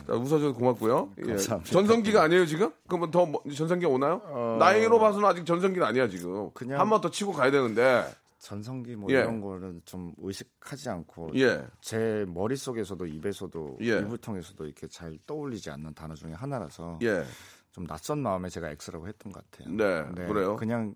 [0.07, 1.09] 자, 웃어줘서 고맙고요.
[1.27, 1.37] 예.
[1.37, 2.71] 전성기가 아니에요 지금?
[2.87, 4.57] 그러면 더 뭐- 전성기가 오나요?
[4.59, 6.51] 나이로 봐서는 아직 전성기는 아니야 지금.
[6.53, 8.05] 그냥- 한 번 더 치고 가야 되는데.
[8.39, 9.17] 전성기 뭐 예.
[9.17, 11.67] 이런 거는 좀 의식하지 않고 예.
[11.81, 13.99] 제 머릿속에서도 입에서도 예.
[13.99, 17.25] 입을 통해서도 이렇게 잘 떠올리지 않는 단어 중에 하나라서 예.
[17.73, 19.75] 좀 낯선 마음에 제가 X라고 했던 것 같아요.
[19.75, 20.57] 네, 그래요?
[20.57, 20.95] 그냥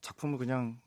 [0.00, 0.78] 작품을 그냥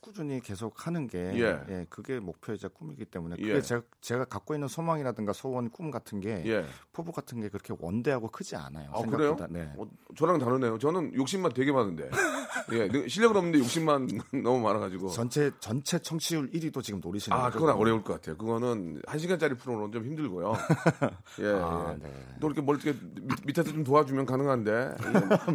[0.00, 1.60] 꾸준히 계속 하는 게 예.
[1.68, 3.60] 예, 그게 목표이자 꿈이기 때문에 그게 예.
[3.60, 6.64] 제가, 제가 갖고 있는 소망이라든가 소원, 꿈 같은 게 예.
[6.92, 8.90] 포부 같은 게 그렇게 원대하고 크지 않아요.
[8.94, 9.36] 아 그래요?
[9.50, 9.70] 네.
[9.76, 9.84] 어,
[10.16, 10.78] 저랑 다르네요.
[10.78, 12.08] 저는 욕심만 되게 많은데.
[12.72, 14.08] 예, 능- 실력은 없는데 욕심만
[14.42, 15.08] 너무 많아가지고.
[15.10, 17.50] 전체 전체 청취율 1위도 지금 노리시는 아?
[17.50, 18.36] 그건 어려울 것 같아요.
[18.38, 20.52] 그거는 한 시간짜리 프로는 좀 힘들고요.
[21.40, 22.02] 예, 아, 예.
[22.02, 22.12] 네.
[22.40, 24.94] 또 이렇게 뭘 이렇게 밑- 밑에서 좀 도와주면 가능한데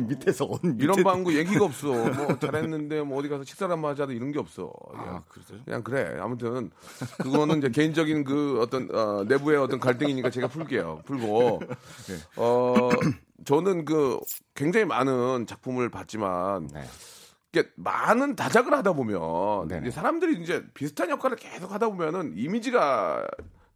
[0.07, 1.87] 밑에서 온 이런 밑에- 방구 얘기가 없어.
[1.87, 4.71] 뭐 잘했는데 뭐 어디 가서 식사를 한번 하자도 이런 게 없어.
[4.93, 5.21] 아, 예.
[5.29, 5.59] 그러세요?
[5.65, 6.17] 그냥 그래.
[6.19, 6.69] 아무튼
[7.23, 11.01] 그거는 이제 개인적인 그 어떤 어, 내부의 어떤 갈등이니까 제가 풀게요.
[11.05, 11.59] 풀고
[12.07, 12.15] 네.
[12.35, 12.89] 어
[13.45, 14.19] 저는 그
[14.53, 16.83] 굉장히 많은 작품을 봤지만 네.
[17.51, 19.91] 이게 많은 다작을 하다 보면 네네.
[19.91, 23.25] 사람들이 이제 비슷한 역할을 계속 하다 보면은 이미지가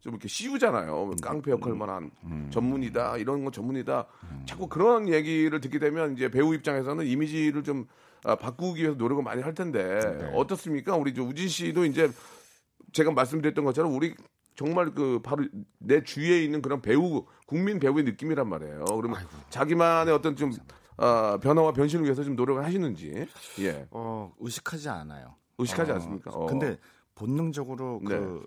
[0.02, 1.12] 좀 이렇게 씌우잖아요.
[1.22, 2.50] 깡패 역할만 한 음.
[2.52, 4.06] 전문이다 이런 거 전문이다.
[4.46, 7.86] 자꾸 그런 얘기를 듣게 되면 이제 배우 입장에서는 이미지를 좀
[8.24, 10.32] 아, 바꾸기 위해서 노력을 많이 할 텐데 네.
[10.34, 10.96] 어떻습니까?
[10.96, 12.10] 우리 저 우진 씨도 이제
[12.92, 14.16] 제가 말씀드렸던 것처럼 우리
[14.56, 18.84] 정말 그 바로 내 주위에 있는 그런 배우 국민 배우의 느낌이란 말이에요.
[18.86, 20.52] 그러면 자기만의 어떤 좀
[20.98, 23.26] 아, 변화와 변신을 위해서 좀 노력을 하시는지
[23.60, 25.36] 예 어, 의식하지 않아요.
[25.58, 26.32] 의식하지 어, 않습니까?
[26.32, 26.46] 어.
[26.46, 26.78] 근데
[27.16, 28.10] 본능적으로 네.
[28.10, 28.46] 그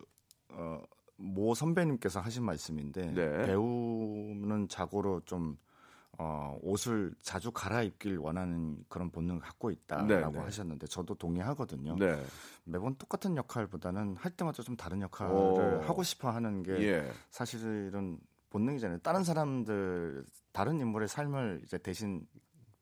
[0.50, 0.82] 어,
[1.16, 3.46] 모 선배님께서 하신 말씀인데 네.
[3.46, 5.56] 배우는 자고로 좀
[6.18, 10.38] 어, 옷을 자주 갈아입길 원하는 그런 본능을 갖고 있다라고 네, 네.
[10.38, 11.96] 하셨는데 저도 동의하거든요.
[11.96, 12.22] 네.
[12.64, 15.81] 매번 똑같은 역할보다는 할 때마다 좀 다른 역할을 오.
[15.83, 17.11] 하고 싶어 하는 게 예.
[17.31, 18.20] 사실은
[18.51, 18.98] 본능이잖아요.
[18.98, 22.27] 다른 사람들 다른 인물의 삶을 이제 대신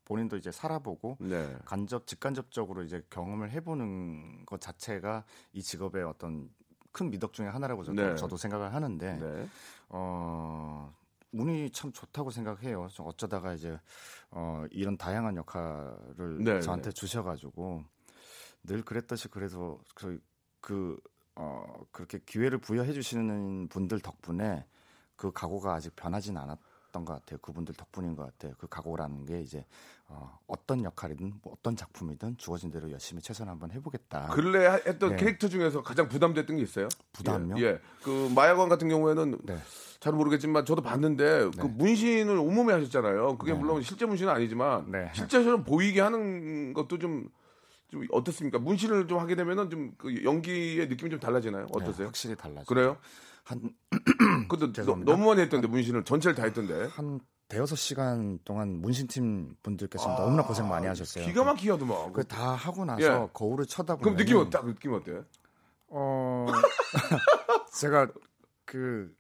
[0.05, 1.57] 본인도 이제 살아보고 네.
[1.65, 6.51] 간접 직간접적으로 이제 경험을 해보는 것 자체가 이 직업의 어떤
[6.91, 8.17] 큰 미덕 중에 하나라고 저도, 네.
[8.17, 9.49] 저도 생각을 하는데 네.
[9.89, 10.93] 어
[11.33, 12.89] 운이 참 좋다고 생각해요.
[12.91, 13.79] 좀 어쩌다가 이제
[14.31, 16.93] 어 이런 다양한 역할을 네, 저한테 네.
[16.93, 17.85] 주셔가지고
[18.65, 20.21] 늘 그랬듯이 그래서 그,
[20.61, 20.99] 그
[21.37, 24.67] 어, 그렇게 기회를 부여해 주시는 분들 덕분에
[25.17, 27.39] 그 각오가 아직 변하진 않았던 것 같아요.
[27.39, 28.55] 그분들 덕분인 것 같아요.
[28.59, 29.65] 그 각오라는 게 이제
[30.13, 34.27] 어, 어떤 역할이든 뭐 어떤 작품이든 주어진 대로 열심히 최선을 한번 해보겠다.
[34.31, 35.17] 근래 하- 했던 네.
[35.17, 36.89] 캐릭터 중에서 가장 부담됐던 게 있어요?
[37.13, 37.55] 부담요?
[37.59, 37.63] 예.
[37.63, 37.81] 예.
[38.03, 39.59] 그 마야관 같은 경우에는 네.
[40.01, 41.69] 잘 모르겠지만 저도 봤는데 그 네.
[41.69, 43.39] 문신을 온몸에 하셨잖아요.
[43.39, 43.59] 그게 네.
[43.59, 45.11] 물론 실제 문신은 아니지만 네.
[45.15, 47.29] 실제처럼 보이게 하는 것도 좀,
[47.89, 48.59] 좀 어떻습니까?
[48.59, 51.67] 문신을 좀 하게 되면은 좀 그 연기의 느낌이 좀 달라지나요?
[51.67, 52.09] 네, 어떠세요?
[52.09, 52.65] 확실히 달라져.
[52.67, 52.97] 그래요?
[53.45, 53.61] 한
[54.49, 55.13] 그것도 죄송합니다.
[55.13, 56.89] 너무 많이 했던데 문신을 전체를 다 했던데.
[56.93, 57.21] 한
[57.51, 61.25] 대여섯 시간 동안 문신팀 분들께서 너무나 고생 많이 하셨어요.
[61.25, 62.13] 아, 기가 막히게 하더만.
[62.13, 63.29] 그다 하고 나서 예.
[63.33, 64.59] 거울을 쳐다보면 그럼 느낌 어때?
[64.65, 65.21] 느낌 어때?
[65.89, 66.47] 어
[67.75, 68.09] 제가
[68.65, 69.13] 그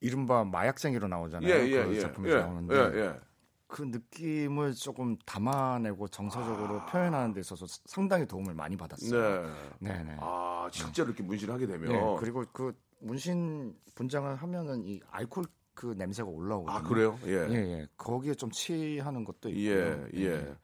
[0.00, 1.50] 이른바 마약쟁이로 나오잖아요.
[1.50, 2.00] 예, 예, 그 예.
[2.00, 3.20] 작품에서 예, 나오는데 예, 예.
[3.66, 9.42] 그 느낌을 조금 담아내고 정서적으로 표현하는 데 있어서 상당히 도움을 많이 받았어요.
[9.42, 9.92] 네.
[9.92, 10.16] 네, 네.
[10.18, 11.92] 아, 실제로 이렇게 문신을 하게 되면.
[11.92, 16.78] 네, 그리고 그 문신 분장을 하면은 이 알코올 그 냄새가 올라오거든요.
[16.78, 17.18] 아, 그래요?
[17.24, 17.46] 예.
[17.48, 17.86] 예, 예.
[17.96, 19.74] 거기에 좀 취하는 것도 있고요.
[19.74, 20.24] 예, 예.
[20.26, 20.54] 예.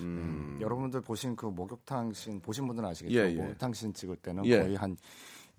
[0.00, 0.58] 음.
[0.60, 3.18] 여러분들 보신 그 목욕탕 씬 보신 분들은 아시겠죠.
[3.18, 3.34] 예, 예.
[3.34, 4.60] 목욕탕 씬 찍을 때는 예.
[4.60, 4.96] 거의 한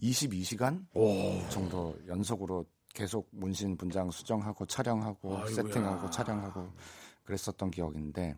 [0.02, 0.86] 22시간
[1.50, 5.56] 정도 연속으로 계속 문신 분장 수정하고 촬영하고 아이고야.
[5.56, 6.70] 세팅하고 촬영하고
[7.24, 8.36] 그랬었던 기억인데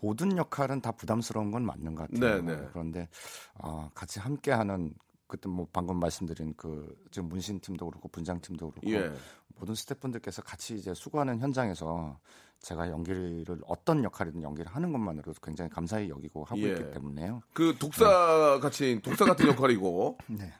[0.00, 2.42] 모든 역할은 다 부담스러운 건 맞는 것 같아요.
[2.42, 2.68] 네, 네.
[2.72, 3.08] 그런데
[3.54, 4.94] 어, 같이 함께하는
[5.26, 9.10] 그때 뭐 방금 말씀드린 그 지금 문신 팀도 그렇고 분장 팀도 그렇고 예.
[9.58, 12.18] 모든 스태프분들께서 같이 이제 수고하는 현장에서
[12.60, 16.68] 제가 연기를 어떤 역할이든 연기를 하는 것만으로도 굉장히 감사히 여기고 하고 예.
[16.68, 17.42] 있기 때문에요.
[17.52, 20.52] 그 독사 같이 독사 같은 역할이고 네.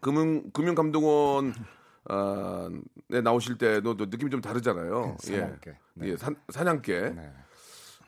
[0.00, 1.54] 금융 금융 감독원
[2.08, 2.68] 아,
[3.08, 5.16] 네, 나오실 때도 또 느낌이 좀 다르잖아요.
[5.20, 5.70] 네, 사냥개.
[5.70, 5.78] 예.
[5.94, 6.08] 네.
[6.08, 7.00] 예, 사, 사냥개.
[7.10, 7.32] 네.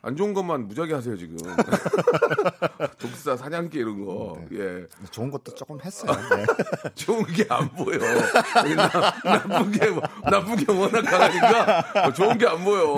[0.01, 1.37] 안 좋은 것만 무지하게 하세요 지금.
[2.99, 4.39] 독사, 사냥개 이런 거.
[4.51, 4.59] 네.
[4.59, 4.87] 예.
[5.11, 6.13] 좋은 것도 조금 했어요.
[6.37, 6.45] 네.
[6.95, 7.99] 좋은 게 안 보여.
[8.77, 9.13] 나,
[9.49, 12.97] 나쁜 게 뭐- 나쁜 게 워낙 강하니까 뭐 좋은 게 안 보여.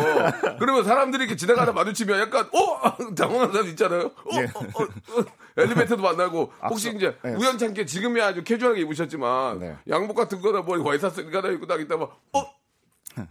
[0.59, 4.07] 그러면 사람들이 이렇게 지나가다 마주치면 약간 어 당황한 사람 있잖아요.
[4.07, 4.44] 어, 예.
[4.55, 4.82] 어, 어,
[5.20, 5.24] 어.
[5.57, 7.34] 엘리베이터도 만나고 혹시 이제 네.
[7.34, 9.76] 우연찮게 지금이야 아주 캐주얼하게 입으셨지만 네.
[9.88, 12.60] 양복 같은 거나 뭐 와이사스 가다 입고 딱 있다 막 어.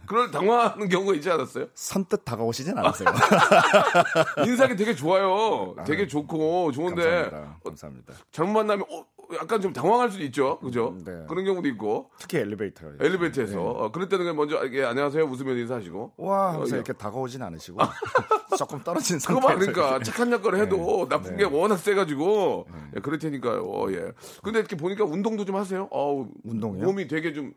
[0.06, 1.66] 그럴 당황하는 경우가 있지 않았어요?
[1.74, 3.08] 선뜻 다가오시진 않았어요.
[4.46, 5.74] 인상이 되게 좋아요.
[5.86, 7.38] 되게 좋고 좋은데 감사합니다.
[7.38, 8.14] 어, 감사합니다.
[8.30, 9.04] 잘못 만나면 어,
[9.34, 10.58] 약간 좀 당황할 수도 있죠.
[10.58, 10.96] 그죠?
[11.04, 11.24] 네.
[11.28, 12.88] 그런 경우도 있고 특히 엘리베이터.
[13.00, 17.78] 엘리베이터에서 어, 그럴 때는 먼저 예, 안녕하세요 웃으면 인사하시고 와 하면서 어, 이렇게 다가오진 않으시고
[18.58, 20.02] 조금 떨어진 그거 상태에서 봐 그러니까.
[20.04, 21.56] 착한 역할을 해도 나쁜 게 네.
[21.56, 22.66] 워낙 세가지고
[22.96, 23.62] 예, 그럴 테니까요.
[23.64, 24.12] 어, 예.
[24.42, 25.88] 근데 이렇게 보니까 운동도 좀 하세요.
[25.90, 26.84] 어우, 운동이요?
[26.84, 27.52] 몸이 되게 좀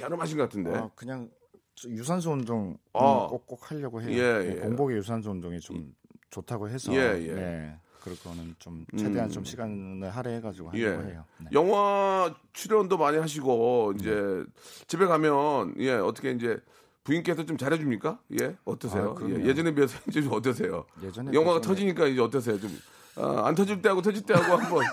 [0.00, 0.74] 갸름하신 것 같은데.
[0.74, 1.45] 아, 그냥 저
[1.84, 3.26] 유산소 운동 아.
[3.28, 4.10] 꼭꼭 하려고 해요.
[4.12, 4.60] 예, 네, 예.
[4.60, 5.94] 공복에 유산소 운동이 좀
[6.30, 7.34] 좋다고 해서 예, 예.
[7.34, 9.30] 네, 그거는 좀 최대한 음.
[9.30, 10.86] 좀 시간을 할애해가지고 예.
[10.86, 11.24] 하려고 해요.
[11.38, 11.50] 네.
[11.52, 14.44] 영화 출연도 많이 하시고 이제
[14.86, 16.58] 집에 가면 예 어떻게 이제
[17.04, 18.20] 부인께서 좀 잘해줍니까?
[18.40, 19.14] 예 어떠세요?
[19.20, 19.28] 아.
[19.28, 20.86] 예, 예전에 비해서 이제 좀 어떠세요?
[21.02, 22.58] 예전에 영화가 비해서는 터지니까 이제 어떠세요?
[22.58, 22.70] 좀
[23.16, 24.84] 아, 안 터질 때하고 터질 때하고 한번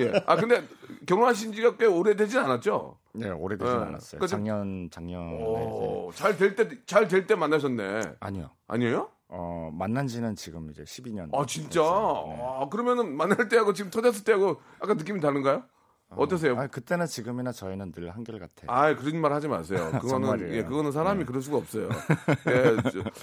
[0.00, 0.12] 예.
[0.26, 0.66] 아 근데
[1.06, 2.98] 결혼하신 지가 꽤 오래되진 않았죠?
[3.14, 3.76] 네, 오래되진 예.
[3.78, 4.18] 않았어요.
[4.18, 8.00] 그러니까 좀- 작년 작년에 이제- 오, 잘될 때 잘 될 때 만나셨네.
[8.20, 8.50] 아니요.
[8.66, 9.10] 아니에요?
[9.28, 11.28] 어, 만난 지는 지금 이제 12년.
[11.34, 11.80] 아 진짜?
[11.82, 12.42] 네.
[12.42, 15.62] 아, 그러면은 만날 때하고 지금 터졌을 때하고 약간 느낌이 다른가요?
[16.16, 16.58] 어떠세요?
[16.58, 18.66] 아, 그때나 지금이나 저희는 늘 한결 같아요.
[18.70, 19.90] 아, 그런 말 하지 마세요.
[20.00, 20.52] 그거는.
[20.54, 21.88] 예, 그거는 사람이 그럴 수가 없어요.
[22.48, 22.76] 예,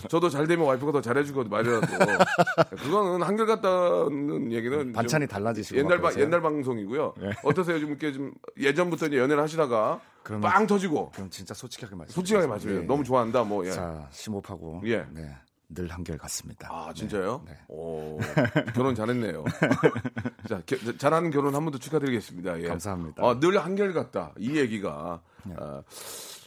[0.08, 1.82] 저, 도잘 되면 와이프가 더 잘해주고 말이라도
[2.78, 6.00] 그거는 한결 같다는 얘기는 반찬이 좀 달라지시고 옛날?
[6.18, 7.14] 옛날 방송이고요.
[7.20, 7.30] 네.
[7.44, 7.80] 어떠세요?
[7.80, 12.14] 좀 이렇게 좀 예전부터 이제 연애를 하시다가 그러면- 빵 터지고 그럼 진짜 솔직하게 말씀.
[12.14, 12.84] 솔직하게 말씀해요.
[12.84, 13.72] 너무 좋아한다 뭐 예.
[13.72, 15.06] 자, 심호흡하고 예.
[15.12, 15.36] 네,
[15.70, 16.70] 늘 한결 같습니다.
[16.72, 17.42] 아 진짜요?
[17.46, 17.58] 네.
[17.68, 18.20] 오
[18.74, 19.44] 결혼 잘했네요.
[20.48, 22.62] 자 겨- 잘하는 결혼 한 번 더 축하드리겠습니다.
[22.62, 22.68] 예.
[22.68, 23.24] 감사합니다.
[23.24, 24.32] 어, 늘 한결 같다.
[24.38, 25.56] 이 얘기가 네.
[25.60, 25.82] 아,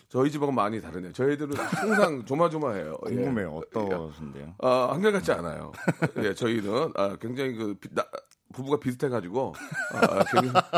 [0.08, 1.12] 저희 집하고 많이 다르네요.
[1.12, 2.98] 저희들은 항상 조마조마해요.
[3.10, 3.14] 예.
[3.14, 3.60] 궁금해요.
[3.74, 4.54] 어떠신데요?
[4.60, 5.72] 아, 한결 같지 않아요.
[6.18, 8.06] 예, 저희는 아, 굉장히 그 비- 나-
[8.52, 9.54] 부부가 비슷해가지고
[9.92, 10.24] 아,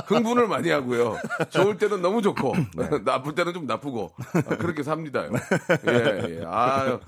[0.06, 1.16] 흥분을 많이 하고요.
[1.50, 2.52] 좋을 때는 너무 좋고
[3.04, 5.24] 나쁠 때는 좀 나쁘고 아, 그렇게 삽니다.
[5.86, 6.44] 예, 예.
[6.46, 6.98] 아,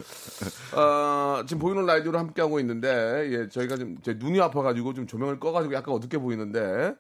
[0.75, 5.75] 아, 지금 보이는 라디오를 함께 하고 있는데 예, 저희가 좀제 눈이 아파가지고 좀 조명을 꺼가지고
[5.75, 6.95] 약간 어둡게 보이는데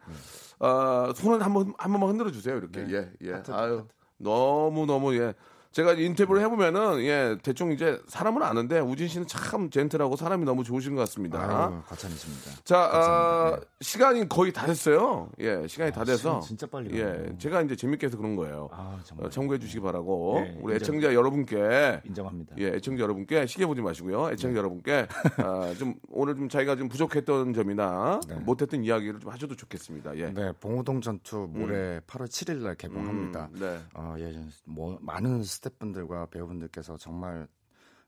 [0.58, 2.56] 아, 손을 한번 한 번만 흔들어 주세요.
[2.56, 3.42] 이렇게 예, 예.
[3.50, 3.86] 아유
[4.18, 5.34] 너무 너무 예.
[5.72, 10.94] 제가 인터뷰를 해보면은 예 대충 이제 사람은 아는데 우진 씨는 참 젠틀하고 사람이 너무 좋으신
[10.94, 11.40] 것 같습니다.
[11.40, 12.50] 아유, 과찬이십니다.
[12.64, 13.56] 자, 아.
[13.58, 13.66] 네.
[13.80, 15.30] 시간이 거의 다 됐어요.
[15.40, 16.40] 예, 시간이 다 돼서.
[16.40, 17.38] 진짜 빨리 예, 가네요.
[17.38, 18.68] 제가 이제 재밌게 해서 그런 거예요.
[18.72, 19.26] 아, 정말.
[19.26, 20.40] 어, 참고해 주시기 바라고.
[20.44, 20.94] 네, 우리 인정.
[20.94, 22.02] 애청자 여러분께.
[22.04, 22.56] 인정합니다.
[22.58, 24.30] 예, 애청자 여러분께 시계 보지 마시고요.
[24.30, 25.08] 애청자 여러분께
[25.38, 28.34] 아, 좀 오늘 좀 자기가 좀 부족했던 점이나 네.
[28.36, 30.16] 못했던 이야기를 좀 하셔도 좋겠습니다.
[30.18, 30.32] 예.
[30.32, 33.48] 네, 봉호동 전투 모레 8월 7일 날 개봉합니다.
[33.54, 33.78] 음, 네.
[33.94, 37.48] 어, 예, 뭐 많은 스태프분들과 배우분들께서 정말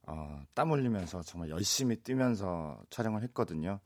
[0.07, 3.81] 어, 땀 흘리면서 정말 열심히 뛰면서 촬영을 했거든요.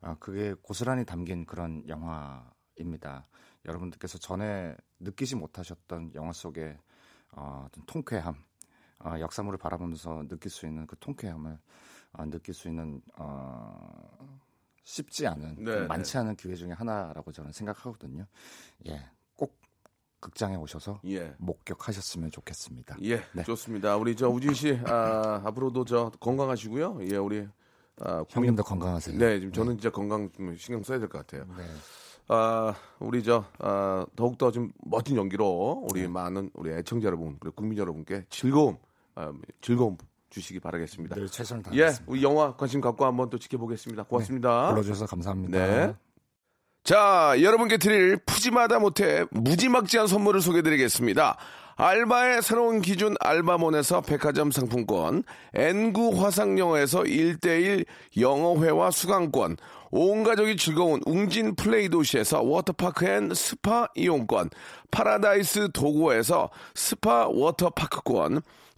[0.00, 3.26] 아, 그게 고스란히 담긴 그런 영화입니다.
[3.64, 6.78] 여러분들께서 전에 느끼지 못하셨던 영화 속의
[7.32, 8.34] 어, 통쾌함,
[8.98, 11.58] 어, 역사물을 바라보면서 느낄 수 있는 그 통쾌함을
[12.14, 14.40] 어, 느낄 수 있는 어,
[14.84, 18.26] 쉽지 않은 네, 많지 않은 기회 중에 하나라고 저는 생각하거든요.
[18.88, 19.21] 예, 꼭
[20.22, 21.34] 극장에 오셔서 예.
[21.38, 22.96] 목격하셨으면 좋겠습니다.
[23.02, 23.42] 예, 네.
[23.44, 23.96] 좋습니다.
[23.96, 27.00] 우리 저 우진 씨 아, 앞으로도 저 건강하시고요.
[27.10, 27.46] 예, 우리
[28.00, 29.18] 아, 형님도 건강하세요.
[29.18, 31.44] 네, 지금 저는 진짜 건강 좀 신경 써야 될 것 같아요.
[31.58, 31.64] 네.
[32.28, 36.00] 아, 우리 저 아, 더욱 더 좀 멋진 연기로 네.
[36.00, 38.78] 우리 많은 우리 애청자 여러분, 우리 국민 여러분께 즐거움,
[39.16, 39.98] 아, 즐거움
[40.30, 41.16] 주시기 바라겠습니다.
[41.16, 42.04] 늘 최선을 예, 다하겠습니다.
[42.10, 44.04] 우리 영화 관심 갖고 한번 또 지켜보겠습니다.
[44.04, 44.70] 고맙습니다.
[44.70, 45.58] 불러주셔서 감사합니다.
[45.58, 45.94] 네.
[46.84, 51.36] 자, 여러분께 드릴 푸짐하다 못해 무지막지한 선물을 소개드리겠습니다.
[51.76, 55.22] 알바의 새로운 기준 알바몬에서 백화점 상품권,
[55.54, 57.86] N구 화상영어에서 1대1
[58.18, 59.58] 영어회화 수강권,
[59.92, 64.50] 온 가족이 즐거운 웅진 플레이 도시에서 워터파크 앤 스파 이용권,
[64.90, 68.42] 파라다이스 도고에서 스파 워터파크권,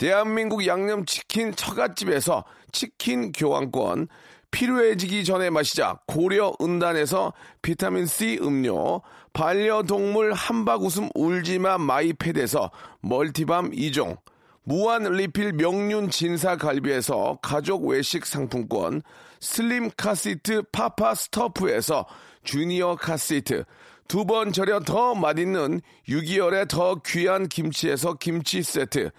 [0.00, 4.08] 대한민국 양념치킨 처갓집에서 치킨 교환권,
[4.50, 9.02] 필요해지기 전에 마시자 고려 은단에서 비타민C 음료,
[9.34, 12.70] 반려동물 함박웃음 울지마 마이패드에서
[13.02, 14.16] 멀티밤 2종,
[14.64, 19.02] 무한 리필 명륜 진사 갈비에서 가족 외식 상품권,
[19.38, 22.06] 슬림 카시트 파파 스토프에서
[22.42, 23.64] 주니어 카시트,
[24.08, 29.10] 두 번 절여 더 맛있는 6개월 더 귀한 김치에서 김치 세트,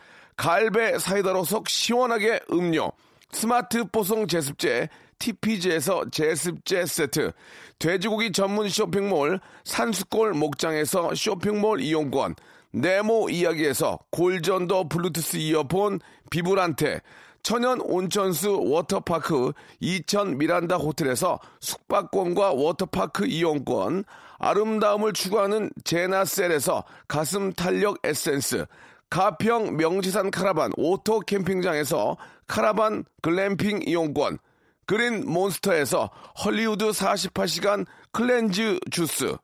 [0.41, 2.91] 갈배 사이다로 속 시원하게 음료,
[3.31, 4.89] 스마트 뽀송 제습제
[5.19, 7.31] TPG에서 제습제 세트,
[7.77, 12.33] 돼지고기 전문 쇼핑몰 산수골 목장에서 쇼핑몰 이용권,
[12.71, 15.99] 네모 이야기에서 골전도 블루투스 이어폰
[16.31, 17.01] 비브란테,
[17.43, 24.05] 천연 온천수 워터파크 이천 미란다 호텔에서 숙박권과 워터파크 이용권,
[24.39, 28.65] 아름다움을 추구하는 제나셀에서 가슴 탄력 에센스,
[29.12, 32.16] 가평 명지산 카라반 오토 캠핑장에서
[32.47, 34.38] 카라반 글램핑 이용권,
[34.86, 36.09] 그린 몬스터에서
[36.43, 39.36] 헐리우드 48시간 클렌즈 주스,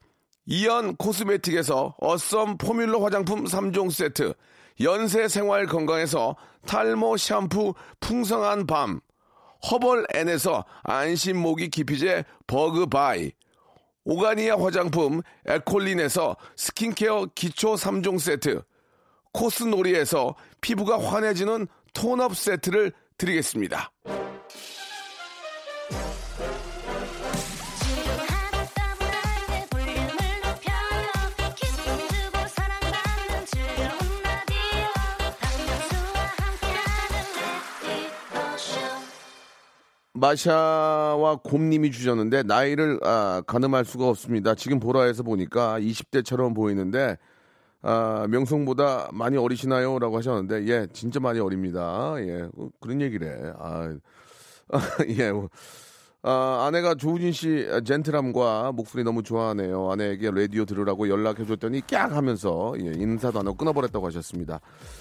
[0.45, 4.33] 이연 코스메틱에서 어썸 포뮬러 화장품 3종 세트,
[4.79, 9.01] 연세 생활 건강에서 탈모 샴푸 풍성한 밤,
[9.69, 13.33] 허벌 앤에서 안심 모기 기피제 버그 바이,
[14.05, 18.61] 오가니아 화장품 에콜린에서 스킨케어 기초 3종 세트,
[19.37, 23.91] 코스놀이에서 피부가 환해지는 톤업 세트를 드리겠습니다.
[40.13, 44.55] 마샤와 곰님이 주셨는데 나이를 아, 가늠할 수가 없습니다.
[44.55, 47.17] 지금 보라에서 보니까 20대처럼 보이는데
[47.81, 52.15] 아, 명성보다 많이 어리시나요?라고 하셨는데 예, 진짜 많이 어립니다.
[52.19, 53.53] 예, 어, 그런 얘기래.
[53.59, 53.95] 아,
[55.09, 55.31] 예.
[56.23, 59.91] 아, 아내가 조우진 씨 젠틀함과 목소리 너무 좋아하네요.
[59.91, 64.59] 아내에게 라디오 들으라고 연락해줬더니 깍 하면서 예, 인사도 안 하고 끊어버렸다고 하셨습니다.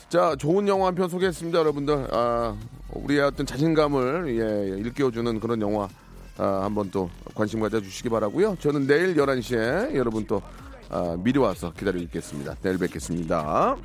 [0.09, 2.09] 자, 좋은 영화 한 편 소개했습니다, 여러분들.
[2.13, 2.55] 아,
[2.93, 5.89] 우리의 어떤 자신감을 예, 일깨워주는 그런 영화
[6.39, 8.57] 아, 한번 또 관심 가져주시기 바라고요.
[8.61, 10.41] 저는 내일 11시에 여러분 또
[10.91, 12.55] 아, 미리 와서 기다리고 있겠습니다.
[12.63, 13.77] 내일 뵙겠습니다.